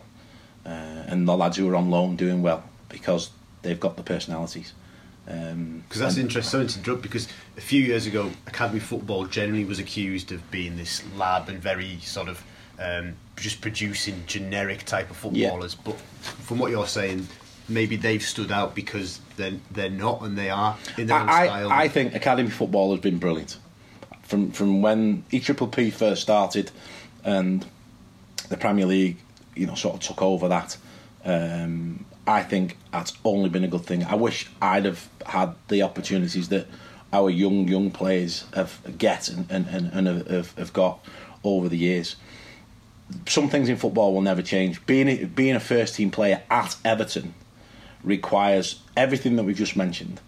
uh, 0.65 0.69
and 1.09 1.27
the 1.27 1.37
lads 1.37 1.57
who 1.57 1.69
are 1.69 1.77
on 1.77 1.91
loan 1.91 2.17
doing 2.17 2.43
well 2.43 2.65
because 2.89 3.31
they've 3.63 3.81
got 3.81 3.97
the 3.97 4.03
personalities. 4.03 4.73
Because 5.25 5.53
um, 5.53 5.85
that's 5.93 6.17
interesting. 6.17 6.51
Sorry 6.51 6.67
to 6.67 6.79
interrupt. 6.79 7.03
Because 7.03 7.29
a 7.57 7.61
few 7.61 7.83
years 7.83 8.07
ago, 8.07 8.31
academy 8.47 8.81
football 8.81 9.27
generally 9.27 9.65
was 9.65 9.79
accused 9.79 10.33
of 10.33 10.51
being 10.51 10.77
this 10.77 11.03
lab 11.15 11.49
and 11.49 11.59
very 11.59 11.99
sort 12.01 12.29
of 12.29 12.43
um, 12.81 13.15
just 13.37 13.61
producing 13.61 14.23
generic 14.27 14.85
type 14.85 15.11
of 15.11 15.17
footballers. 15.17 15.75
Yeah. 15.75 15.93
But 15.93 15.97
from 15.99 16.59
what 16.59 16.71
you're 16.71 16.87
saying, 16.87 17.29
maybe 17.71 17.97
they've 17.97 18.23
stood 18.23 18.53
out 18.53 18.75
because 18.75 19.21
they're 19.37 19.59
they're 19.71 19.91
not 19.91 20.23
and 20.23 20.37
they 20.37 20.51
are 20.51 20.77
in 20.99 21.07
their 21.07 21.19
own 21.19 21.29
I, 21.29 21.47
style. 21.47 21.71
I 21.71 21.89
think 21.89 22.15
academy 22.15 22.51
football 22.51 22.91
has 22.91 23.01
been 23.01 23.19
brilliant 23.19 23.57
from 24.23 24.51
from 24.51 24.83
when 24.83 25.25
E 25.31 25.41
Triple 25.41 25.69
P 25.69 25.91
first 25.91 26.23
started 26.23 26.71
and 27.25 27.67
the 28.49 28.57
Premier 28.57 28.87
League, 28.87 29.19
you 29.55 29.67
know, 29.67 29.75
sort 29.75 29.95
of 29.95 30.01
took 30.01 30.23
over 30.23 30.49
that. 30.49 30.77
Um, 31.25 32.05
I 32.27 32.43
think 32.43 32.77
that's 32.93 33.13
only 33.25 33.49
been 33.49 33.65
a 33.65 33.69
good 33.69 33.85
thing. 33.85 34.05
I 34.05 34.15
wish 34.15 34.49
I'd 34.61 34.85
have 34.85 35.09
had 35.27 35.55
the 35.69 35.83
opportunities 35.83 36.49
that 36.49 36.67
our 37.13 37.31
young 37.31 37.69
young 37.69 37.91
players 37.91 38.45
have 38.55 38.81
get 38.99 39.29
and 39.29 39.47
and, 39.51 39.67
and, 39.67 40.09
and 40.09 40.29
have, 40.29 40.55
have 40.57 40.73
got 40.73 41.05
over 41.43 41.69
the 41.69 41.79
years 41.79 42.17
some 43.27 43.49
things 43.49 43.69
in 43.69 43.77
football 43.77 44.15
will 44.15 44.23
never 44.23 44.43
change. 44.43 44.85
Being 44.87 45.09
a, 45.09 45.25
being 45.25 45.57
a 45.57 45.61
first 45.61 45.97
team 45.97 46.11
player 46.11 46.43
at 46.51 46.77
Everton 46.85 47.35
requires 48.03 48.81
everything 48.97 49.37
that 49.37 49.45
we've 49.45 49.57
just 49.57 49.77
mentioned, 49.77 50.21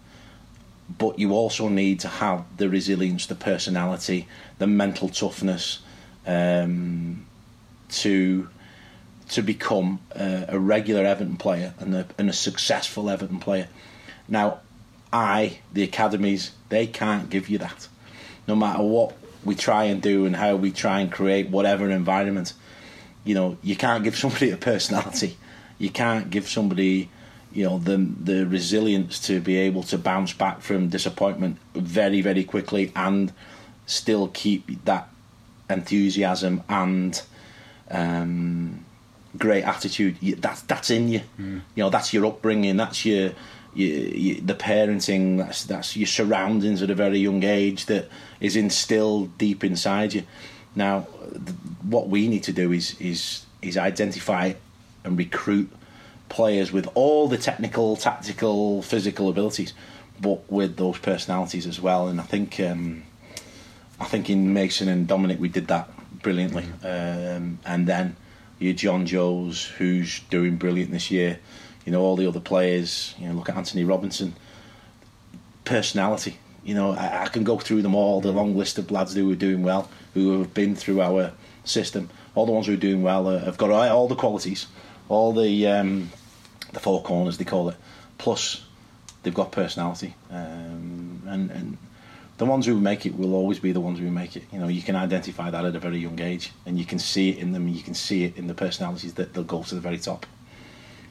but 0.97 1.19
you 1.19 1.31
also 1.31 1.69
need 1.69 1.99
to 2.01 2.07
have 2.07 2.45
the 2.57 2.69
resilience, 2.69 3.25
the 3.25 3.35
personality, 3.35 4.27
the 4.59 4.67
mental 4.67 5.09
toughness 5.09 5.79
um, 6.25 7.25
to 7.89 8.49
to 9.29 9.41
become 9.41 9.99
a, 10.11 10.45
a, 10.49 10.59
regular 10.59 11.05
Everton 11.05 11.37
player 11.37 11.73
and 11.79 11.95
a, 11.95 12.05
and 12.17 12.29
a 12.29 12.33
successful 12.33 13.09
Everton 13.09 13.39
player. 13.39 13.67
Now, 14.27 14.59
I, 15.11 15.59
the 15.71 15.83
academies, 15.83 16.51
they 16.69 16.87
can't 16.87 17.29
give 17.29 17.47
you 17.49 17.57
that. 17.59 17.87
No 18.47 18.55
matter 18.55 18.83
what 18.83 19.15
we 19.43 19.55
try 19.55 19.85
and 19.85 20.01
do 20.01 20.25
and 20.25 20.35
how 20.35 20.55
we 20.55 20.71
try 20.71 20.99
and 20.99 21.11
create 21.11 21.49
whatever 21.49 21.89
environment, 21.89 22.53
you 23.23 23.35
know, 23.35 23.57
you 23.61 23.75
can't 23.75 24.03
give 24.03 24.17
somebody 24.17 24.51
a 24.51 24.57
personality. 24.57 25.37
You 25.77 25.89
can't 25.89 26.29
give 26.29 26.47
somebody, 26.47 27.09
you 27.53 27.63
know, 27.63 27.77
the 27.77 27.97
the 27.97 28.45
resilience 28.45 29.19
to 29.27 29.39
be 29.39 29.57
able 29.57 29.83
to 29.83 29.97
bounce 29.97 30.33
back 30.33 30.61
from 30.61 30.89
disappointment 30.89 31.57
very, 31.75 32.21
very 32.21 32.43
quickly 32.43 32.91
and 32.95 33.31
still 33.85 34.27
keep 34.29 34.83
that 34.85 35.07
enthusiasm 35.69 36.63
and 36.67 37.21
um, 37.91 38.83
great 39.37 39.63
attitude. 39.63 40.17
That's 40.41 40.61
that's 40.61 40.89
in 40.89 41.07
you. 41.09 41.21
Mm. 41.39 41.61
You 41.75 41.83
know, 41.83 41.89
that's 41.89 42.13
your 42.13 42.25
upbringing. 42.25 42.77
That's 42.77 43.05
your, 43.05 43.31
your, 43.75 43.97
your, 43.97 44.41
the 44.41 44.55
parenting. 44.55 45.37
That's 45.37 45.63
that's 45.65 45.95
your 45.95 46.07
surroundings 46.07 46.81
at 46.81 46.89
a 46.89 46.95
very 46.95 47.19
young 47.19 47.43
age 47.43 47.85
that 47.85 48.09
is 48.39 48.55
instilled 48.55 49.37
deep 49.37 49.63
inside 49.63 50.13
you. 50.13 50.23
Now, 50.75 51.01
what 51.83 52.09
we 52.09 52.27
need 52.27 52.43
to 52.43 52.53
do 52.53 52.71
is 52.71 52.99
is 52.99 53.45
is 53.61 53.77
identify 53.77 54.53
and 55.03 55.17
recruit 55.17 55.69
players 56.33 56.71
with 56.71 56.89
all 56.95 57.27
the 57.27 57.37
technical, 57.37 57.95
tactical, 57.95 58.81
physical 58.81 59.29
abilities, 59.29 59.73
but 60.19 60.51
with 60.51 60.77
those 60.77 60.97
personalities 60.97 61.67
as 61.67 61.79
well. 61.79 62.07
And 62.07 62.19
I 62.19 62.23
think 62.23 62.59
um, 62.59 63.03
I 63.99 64.05
think 64.05 64.29
in 64.29 64.51
Mason 64.51 64.87
and 64.87 65.07
Dominic 65.07 65.39
we 65.39 65.47
did 65.47 65.67
that 65.67 65.89
brilliantly. 66.21 66.63
Mm. 66.81 67.37
Um, 67.37 67.59
and 67.65 67.87
then 67.87 68.15
you 68.57 68.73
Jonjoes, 68.73 69.67
who's 69.77 70.21
doing 70.31 70.57
brilliant 70.57 70.91
this 70.91 71.11
year. 71.11 71.39
You 71.85 71.91
know 71.91 72.01
all 72.01 72.15
the 72.15 72.27
other 72.27 72.39
players. 72.39 73.13
You 73.19 73.27
know, 73.27 73.35
look 73.35 73.49
at 73.49 73.55
Antonee 73.55 73.83
Robinson. 73.83 74.33
Personality. 75.65 76.39
You 76.63 76.73
know, 76.73 76.91
I, 76.91 77.25
I 77.25 77.27
can 77.27 77.43
go 77.43 77.59
through 77.59 77.83
them 77.83 77.93
all. 77.93 78.21
The 78.21 78.31
long 78.31 78.57
list 78.57 78.79
of 78.79 78.89
lads 78.89 79.13
who 79.13 79.31
are 79.31 79.35
doing 79.35 79.61
well 79.61 79.87
who 80.13 80.39
have 80.39 80.53
been 80.53 80.75
through 80.75 81.01
our 81.01 81.31
system, 81.63 82.09
all 82.35 82.45
the 82.45 82.51
ones 82.51 82.67
who 82.67 82.73
are 82.73 82.77
doing 82.77 83.03
well 83.03 83.27
uh, 83.27 83.39
have 83.39 83.57
got 83.57 83.71
all 83.71 84.07
the 84.07 84.15
qualities, 84.15 84.67
all 85.09 85.33
the 85.33 85.67
um, 85.67 86.09
the 86.73 86.79
four 86.79 87.01
corners 87.01 87.37
they 87.37 87.45
call 87.45 87.69
it, 87.69 87.75
plus 88.17 88.63
they've 89.23 89.33
got 89.33 89.51
personality, 89.51 90.15
um, 90.29 91.23
and 91.27 91.51
and 91.51 91.77
the 92.37 92.45
ones 92.45 92.65
who 92.65 92.79
make 92.79 93.05
it 93.05 93.17
will 93.17 93.33
always 93.33 93.59
be 93.59 93.71
the 93.71 93.79
ones 93.79 93.99
who 93.99 94.09
make 94.09 94.35
it. 94.35 94.43
You 94.51 94.59
know, 94.59 94.67
you 94.67 94.81
can 94.81 94.95
identify 94.95 95.49
that 95.51 95.65
at 95.65 95.75
a 95.75 95.79
very 95.79 95.97
young 95.97 96.19
age, 96.19 96.51
and 96.65 96.77
you 96.77 96.85
can 96.85 96.99
see 96.99 97.29
it 97.29 97.37
in 97.37 97.51
them. 97.53 97.67
You 97.67 97.81
can 97.81 97.93
see 97.93 98.23
it 98.23 98.37
in 98.37 98.47
the 98.47 98.53
personalities 98.53 99.13
that 99.13 99.33
they'll 99.33 99.43
go 99.43 99.63
to 99.63 99.75
the 99.75 99.81
very 99.81 99.97
top. 99.97 100.25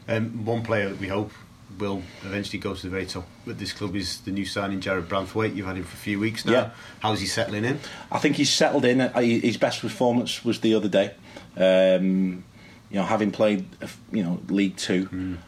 Um, 0.09 0.45
one 0.45 0.63
player 0.63 0.89
that 0.89 0.99
we 0.99 1.09
hope 1.09 1.31
will 1.79 2.03
eventually 2.25 2.59
go 2.59 2.75
to 2.75 2.83
the 2.83 2.89
very 2.91 3.07
top 3.07 3.27
But 3.47 3.59
this 3.59 3.73
club 3.73 3.97
is 3.97 4.21
the 4.21 4.31
new 4.31 4.45
signing 4.45 4.81
Jarrad 4.81 5.07
Branthwaite. 5.07 5.55
You've 5.55 5.67
had 5.67 5.77
him 5.77 5.85
for 5.85 5.95
a 5.95 5.99
few 5.99 6.19
weeks 6.19 6.45
now. 6.45 6.53
Yeah. 6.53 6.71
How's 7.01 7.21
he 7.21 7.27
settling 7.27 7.65
in? 7.65 7.81
I 8.11 8.19
think 8.19 8.37
he's 8.37 8.51
settled 8.53 8.85
in. 8.85 9.01
His 9.01 9.57
best 9.57 9.81
performance 9.81 10.45
was 10.45 10.61
the 10.61 10.75
other 10.75 10.89
day. 10.89 11.15
Um, 11.57 12.45
you 12.91 12.99
know, 12.99 13.05
having 13.05 13.31
played, 13.31 13.67
you 14.13 14.23
know, 14.23 14.41
League 14.49 14.77
Two, 14.77 15.07
mm. 15.07 15.39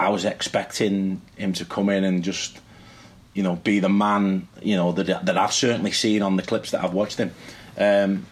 I 0.00 0.08
was 0.08 0.24
expecting 0.24 1.20
him 1.36 1.52
to 1.52 1.66
come 1.66 1.90
in 1.90 2.04
and 2.04 2.24
just, 2.24 2.58
you 3.34 3.42
know, 3.42 3.56
be 3.56 3.80
the 3.80 3.90
man. 3.90 4.48
You 4.62 4.76
know 4.76 4.92
that 4.92 5.26
that 5.26 5.36
I've 5.36 5.52
certainly 5.52 5.92
seen 5.92 6.22
on 6.22 6.36
the 6.36 6.42
clips 6.42 6.70
that 6.70 6.82
I've 6.82 6.94
watched 6.94 7.18
him. 7.18 7.32
Um, 7.76 8.26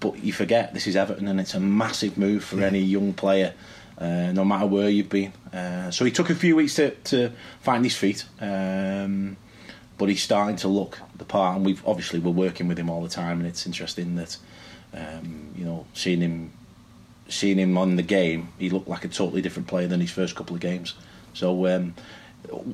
but 0.00 0.22
you 0.24 0.32
forget 0.32 0.74
this 0.74 0.88
is 0.88 0.96
Everton, 0.96 1.28
and 1.28 1.38
it's 1.38 1.54
a 1.54 1.60
massive 1.60 2.18
move 2.18 2.42
for 2.42 2.60
any 2.60 2.80
young 2.80 3.12
player. 3.12 3.54
Uh, 3.96 4.32
no 4.32 4.44
matter 4.44 4.66
where 4.66 4.88
you've 4.88 5.08
been, 5.08 5.32
uh, 5.52 5.88
so 5.92 6.04
he 6.04 6.10
took 6.10 6.28
a 6.28 6.34
few 6.34 6.56
weeks 6.56 6.74
to, 6.74 6.90
to 7.04 7.30
find 7.60 7.84
his 7.84 7.94
feet, 7.94 8.24
um, 8.40 9.36
but 9.96 10.08
he's 10.08 10.20
starting 10.20 10.56
to 10.56 10.66
look 10.66 10.98
the 11.16 11.24
part. 11.24 11.56
And 11.56 11.64
we've 11.64 11.86
obviously 11.86 12.18
we're 12.18 12.32
working 12.32 12.66
with 12.66 12.76
him 12.76 12.90
all 12.90 13.02
the 13.04 13.08
time, 13.08 13.38
and 13.38 13.46
it's 13.46 13.66
interesting 13.66 14.16
that 14.16 14.36
um, 14.92 15.54
you 15.56 15.64
know 15.64 15.86
seeing 15.94 16.20
him 16.20 16.52
seeing 17.28 17.58
him 17.58 17.78
on 17.78 17.96
the 17.96 18.02
game, 18.02 18.48
he 18.58 18.70
looked 18.70 18.88
like 18.88 19.04
a 19.04 19.08
totally 19.08 19.42
different 19.42 19.68
player 19.68 19.86
than 19.86 20.00
his 20.00 20.10
first 20.10 20.34
couple 20.36 20.54
of 20.54 20.60
games. 20.60 20.94
So 21.34 21.66
um, 21.66 21.94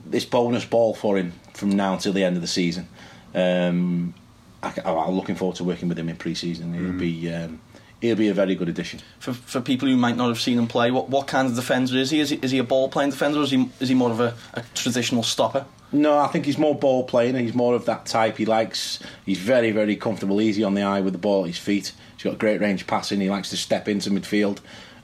this 0.07 0.25
bonus 0.25 0.65
ball 0.65 0.95
for 0.95 1.19
him 1.19 1.33
from 1.55 1.71
now 1.71 1.95
until 1.95 2.13
the 2.13 2.25
end 2.25 2.37
of 2.37 2.43
the 2.43 2.49
season. 2.49 2.89
Um, 3.35 4.15
I, 4.63 4.73
am 4.85 5.11
looking 5.13 5.37
forward 5.37 5.57
to 5.57 5.65
working 5.65 5.89
with 5.89 5.99
him 5.99 6.09
in 6.09 6.17
pre-season. 6.17 6.75
He'll 6.75 6.93
mm. 6.93 6.99
be 6.99 7.33
um, 7.33 7.61
he'll 8.01 8.17
be 8.17 8.29
a 8.29 8.35
very 8.35 8.55
good 8.55 8.69
addition. 8.69 9.01
For 9.19 9.33
for 9.33 9.61
people 9.61 9.89
who 9.89 9.97
might 9.97 10.17
not 10.17 10.29
have 10.29 10.41
seen 10.41 10.59
him 10.59 10.67
play, 10.67 10.91
what 10.91 11.09
what 11.09 11.27
kind 11.27 11.49
of 11.49 11.55
defender 11.55 11.97
is 11.97 12.11
he? 12.11 12.21
Is 12.21 12.31
he, 12.31 12.37
is 12.43 12.51
he 12.51 12.59
a 12.59 12.65
ball 12.65 12.89
playing 12.89 13.11
defender, 13.11 13.41
or 13.41 13.45
is 13.45 13.51
he 13.51 13.71
is 13.81 13.89
he 13.89 13.95
more 13.95 14.11
of 14.11 14.21
a, 14.21 14.35
a 14.55 14.63
traditional 14.75 15.23
stopper? 15.23 15.65
No, 15.93 16.19
I 16.19 16.29
think 16.29 16.45
he's 16.45 16.59
more 16.59 16.75
ball 16.75 17.05
playing. 17.05 17.37
He's 17.37 17.55
more 17.55 17.75
of 17.75 17.85
that 17.87 18.07
type. 18.07 18.37
He 18.37 18.45
likes. 18.45 19.01
He's 19.25 19.39
very 19.39 19.71
very 19.71 19.97
comfortable, 19.97 20.41
easy 20.41 20.65
on 20.65 20.75
the 20.75 20.83
eye 20.83 21.01
with 21.01 21.15
the 21.15 21.19
ball 21.19 21.45
at 21.45 21.49
his 21.49 21.59
feet. 21.59 21.93
He's 22.17 22.25
got 22.25 22.39
great 22.39 22.61
range 22.61 22.87
passing. 22.87 23.21
He 23.21 23.31
likes 23.31 23.51
to 23.51 23.57
step 23.57 23.89
into 23.89 24.11
midfield. 24.11 24.59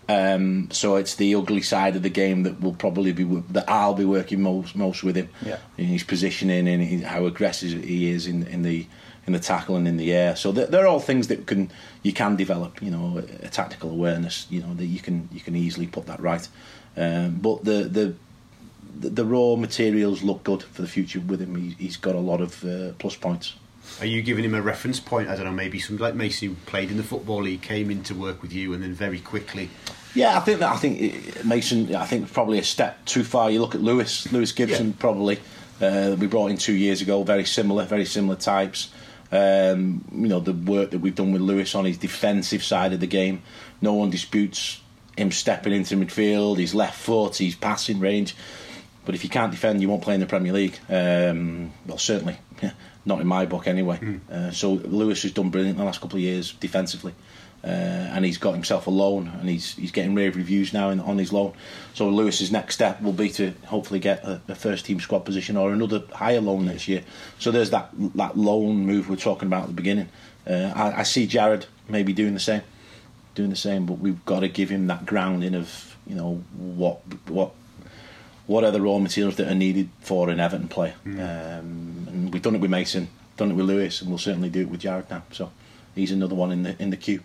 Um, 0.08 0.70
so 0.70 0.96
it's 0.96 1.16
the 1.16 1.34
ugly 1.34 1.62
side 1.62 1.96
of 1.96 2.02
the 2.02 2.10
game 2.10 2.44
that 2.44 2.60
will 2.60 2.74
probably 2.74 3.12
be 3.12 3.24
that 3.24 3.68
I'll 3.68 3.94
be 3.94 4.04
working 4.04 4.40
most 4.40 4.76
most 4.76 5.02
with 5.02 5.16
him. 5.16 5.28
Yeah. 5.44 5.58
In 5.76 5.86
his 5.86 6.04
positioning 6.04 6.68
and 6.68 7.04
how 7.04 7.26
aggressive 7.26 7.82
he 7.82 8.10
is 8.10 8.26
in 8.26 8.46
in 8.46 8.62
the 8.62 8.86
in 9.26 9.32
the 9.32 9.40
tackle 9.40 9.76
and 9.76 9.88
in 9.88 9.96
the 9.96 10.12
air. 10.12 10.36
So 10.36 10.52
they're, 10.52 10.66
they're 10.66 10.86
all 10.86 11.00
things 11.00 11.26
that 11.28 11.46
can 11.46 11.70
you 12.02 12.12
can 12.12 12.36
develop. 12.36 12.80
You 12.80 12.90
know, 12.92 13.18
a, 13.42 13.48
tactical 13.48 13.90
awareness. 13.90 14.46
You 14.48 14.60
know 14.60 14.74
that 14.74 14.86
you 14.86 15.00
can 15.00 15.28
you 15.32 15.40
can 15.40 15.56
easily 15.56 15.86
put 15.86 16.06
that 16.06 16.20
right. 16.20 16.46
Um, 16.96 17.38
but 17.40 17.64
the 17.64 17.84
the 17.84 18.14
the 18.98 19.24
raw 19.24 19.56
materials 19.56 20.22
look 20.22 20.44
good 20.44 20.62
for 20.62 20.82
the 20.82 20.88
future 20.88 21.20
with 21.20 21.40
him. 21.40 21.74
He, 21.78 21.86
has 21.86 21.96
got 21.96 22.14
a 22.14 22.20
lot 22.20 22.40
of 22.40 22.64
uh, 22.64 22.92
plus 22.98 23.16
points. 23.16 23.54
Are 24.00 24.06
you 24.06 24.22
giving 24.22 24.44
him 24.44 24.54
a 24.54 24.62
reference 24.62 25.00
point? 25.00 25.28
I 25.28 25.36
don't 25.36 25.44
know, 25.44 25.52
maybe 25.52 25.78
somebody 25.78 26.10
like 26.10 26.14
Mason 26.14 26.48
who 26.48 26.54
played 26.66 26.90
in 26.90 26.96
the 26.96 27.02
football 27.02 27.42
league 27.42 27.62
came 27.62 27.90
in 27.90 28.02
to 28.04 28.14
work 28.14 28.42
with 28.42 28.52
you 28.52 28.72
and 28.72 28.82
then 28.82 28.94
very 28.94 29.20
quickly. 29.20 29.70
Yeah, 30.16 30.36
I 30.36 30.40
think 30.40 30.60
that 30.60 30.72
I 30.72 30.76
think 30.76 31.44
Mason. 31.44 31.94
I 31.94 32.06
think 32.06 32.32
probably 32.32 32.58
a 32.58 32.64
step 32.64 33.04
too 33.04 33.22
far. 33.22 33.50
You 33.50 33.60
look 33.60 33.74
at 33.74 33.82
Lewis, 33.82 34.32
Lewis 34.32 34.50
Gibson, 34.52 34.88
yeah. 34.88 34.94
probably 34.98 35.38
uh, 35.80 36.16
we 36.18 36.26
brought 36.26 36.50
in 36.50 36.56
two 36.56 36.72
years 36.72 37.02
ago. 37.02 37.22
Very 37.22 37.44
similar, 37.44 37.84
very 37.84 38.06
similar 38.06 38.36
types. 38.36 38.90
Um, 39.30 40.04
you 40.12 40.28
know 40.28 40.40
the 40.40 40.54
work 40.54 40.92
that 40.92 41.00
we've 41.00 41.14
done 41.14 41.32
with 41.32 41.42
Lewis 41.42 41.74
on 41.74 41.84
his 41.84 41.98
defensive 41.98 42.64
side 42.64 42.94
of 42.94 43.00
the 43.00 43.06
game. 43.06 43.42
No 43.82 43.92
one 43.92 44.08
disputes 44.08 44.80
him 45.18 45.30
stepping 45.30 45.74
into 45.74 45.96
midfield, 45.96 46.58
his 46.58 46.74
left 46.74 46.98
foot, 46.98 47.36
his 47.36 47.54
passing 47.54 48.00
range. 48.00 48.34
But 49.04 49.14
if 49.14 49.22
you 49.22 49.30
can't 49.30 49.52
defend, 49.52 49.82
you 49.82 49.88
won't 49.88 50.02
play 50.02 50.14
in 50.14 50.20
the 50.20 50.26
Premier 50.26 50.52
League. 50.52 50.78
Um, 50.88 51.72
well, 51.86 51.98
certainly 51.98 52.38
not 53.04 53.20
in 53.20 53.26
my 53.26 53.44
book 53.44 53.66
anyway. 53.66 53.98
Mm. 53.98 54.30
Uh, 54.30 54.50
so 54.50 54.72
Lewis 54.72 55.22
has 55.22 55.32
done 55.32 55.50
brilliant 55.50 55.76
the 55.76 55.84
last 55.84 56.00
couple 56.00 56.16
of 56.16 56.22
years 56.22 56.52
defensively. 56.54 57.14
Uh, 57.66 58.12
and 58.14 58.24
he's 58.24 58.38
got 58.38 58.52
himself 58.52 58.86
a 58.86 58.90
loan, 58.90 59.26
and 59.40 59.48
he's 59.48 59.74
he's 59.74 59.90
getting 59.90 60.14
rave 60.14 60.36
reviews 60.36 60.72
now 60.72 60.90
in, 60.90 61.00
on 61.00 61.18
his 61.18 61.32
loan. 61.32 61.52
So 61.94 62.08
Lewis's 62.08 62.52
next 62.52 62.76
step 62.76 63.02
will 63.02 63.12
be 63.12 63.28
to 63.30 63.54
hopefully 63.64 63.98
get 63.98 64.22
a, 64.22 64.40
a, 64.46 64.54
first 64.54 64.86
team 64.86 65.00
squad 65.00 65.24
position 65.24 65.56
or 65.56 65.72
another 65.72 66.04
higher 66.14 66.40
loan 66.40 66.66
next 66.66 66.86
year. 66.86 67.02
So 67.40 67.50
there's 67.50 67.70
that 67.70 67.90
that 68.14 68.38
loan 68.38 68.86
move 68.86 69.10
we're 69.10 69.16
talking 69.16 69.48
about 69.48 69.62
at 69.62 69.68
the 69.68 69.74
beginning. 69.74 70.08
Uh, 70.46 70.72
I, 70.76 71.00
I, 71.00 71.02
see 71.02 71.26
Jarrad 71.26 71.66
maybe 71.88 72.12
doing 72.12 72.34
the 72.34 72.40
same, 72.40 72.62
doing 73.34 73.50
the 73.50 73.56
same, 73.56 73.84
but 73.84 73.94
we've 73.94 74.24
got 74.24 74.40
to 74.40 74.48
give 74.48 74.70
him 74.70 74.86
that 74.86 75.04
grounding 75.04 75.56
of 75.56 75.96
you 76.06 76.14
know 76.14 76.44
what 76.56 77.00
what 77.26 77.50
what 78.46 78.62
are 78.62 78.70
the 78.70 78.80
raw 78.80 78.98
materials 78.98 79.34
that 79.36 79.50
are 79.50 79.56
needed 79.56 79.88
for 80.02 80.30
an 80.30 80.38
Everton 80.38 80.68
player. 80.68 80.94
Mm. 81.04 81.18
Um, 81.18 82.06
and 82.08 82.32
we've 82.32 82.42
done 82.42 82.54
it 82.54 82.60
with 82.60 82.70
Mason, 82.70 83.08
done 83.36 83.50
it 83.50 83.54
with 83.54 83.66
Lewis, 83.66 84.00
and 84.02 84.08
we'll 84.08 84.18
certainly 84.18 84.50
do 84.50 84.60
it 84.60 84.68
with 84.68 84.82
Jarrad 84.82 85.10
now. 85.10 85.24
So 85.32 85.50
he's 85.96 86.12
another 86.12 86.36
one 86.36 86.52
in 86.52 86.62
the 86.62 86.80
in 86.80 86.90
the 86.90 86.96
queue. 86.96 87.24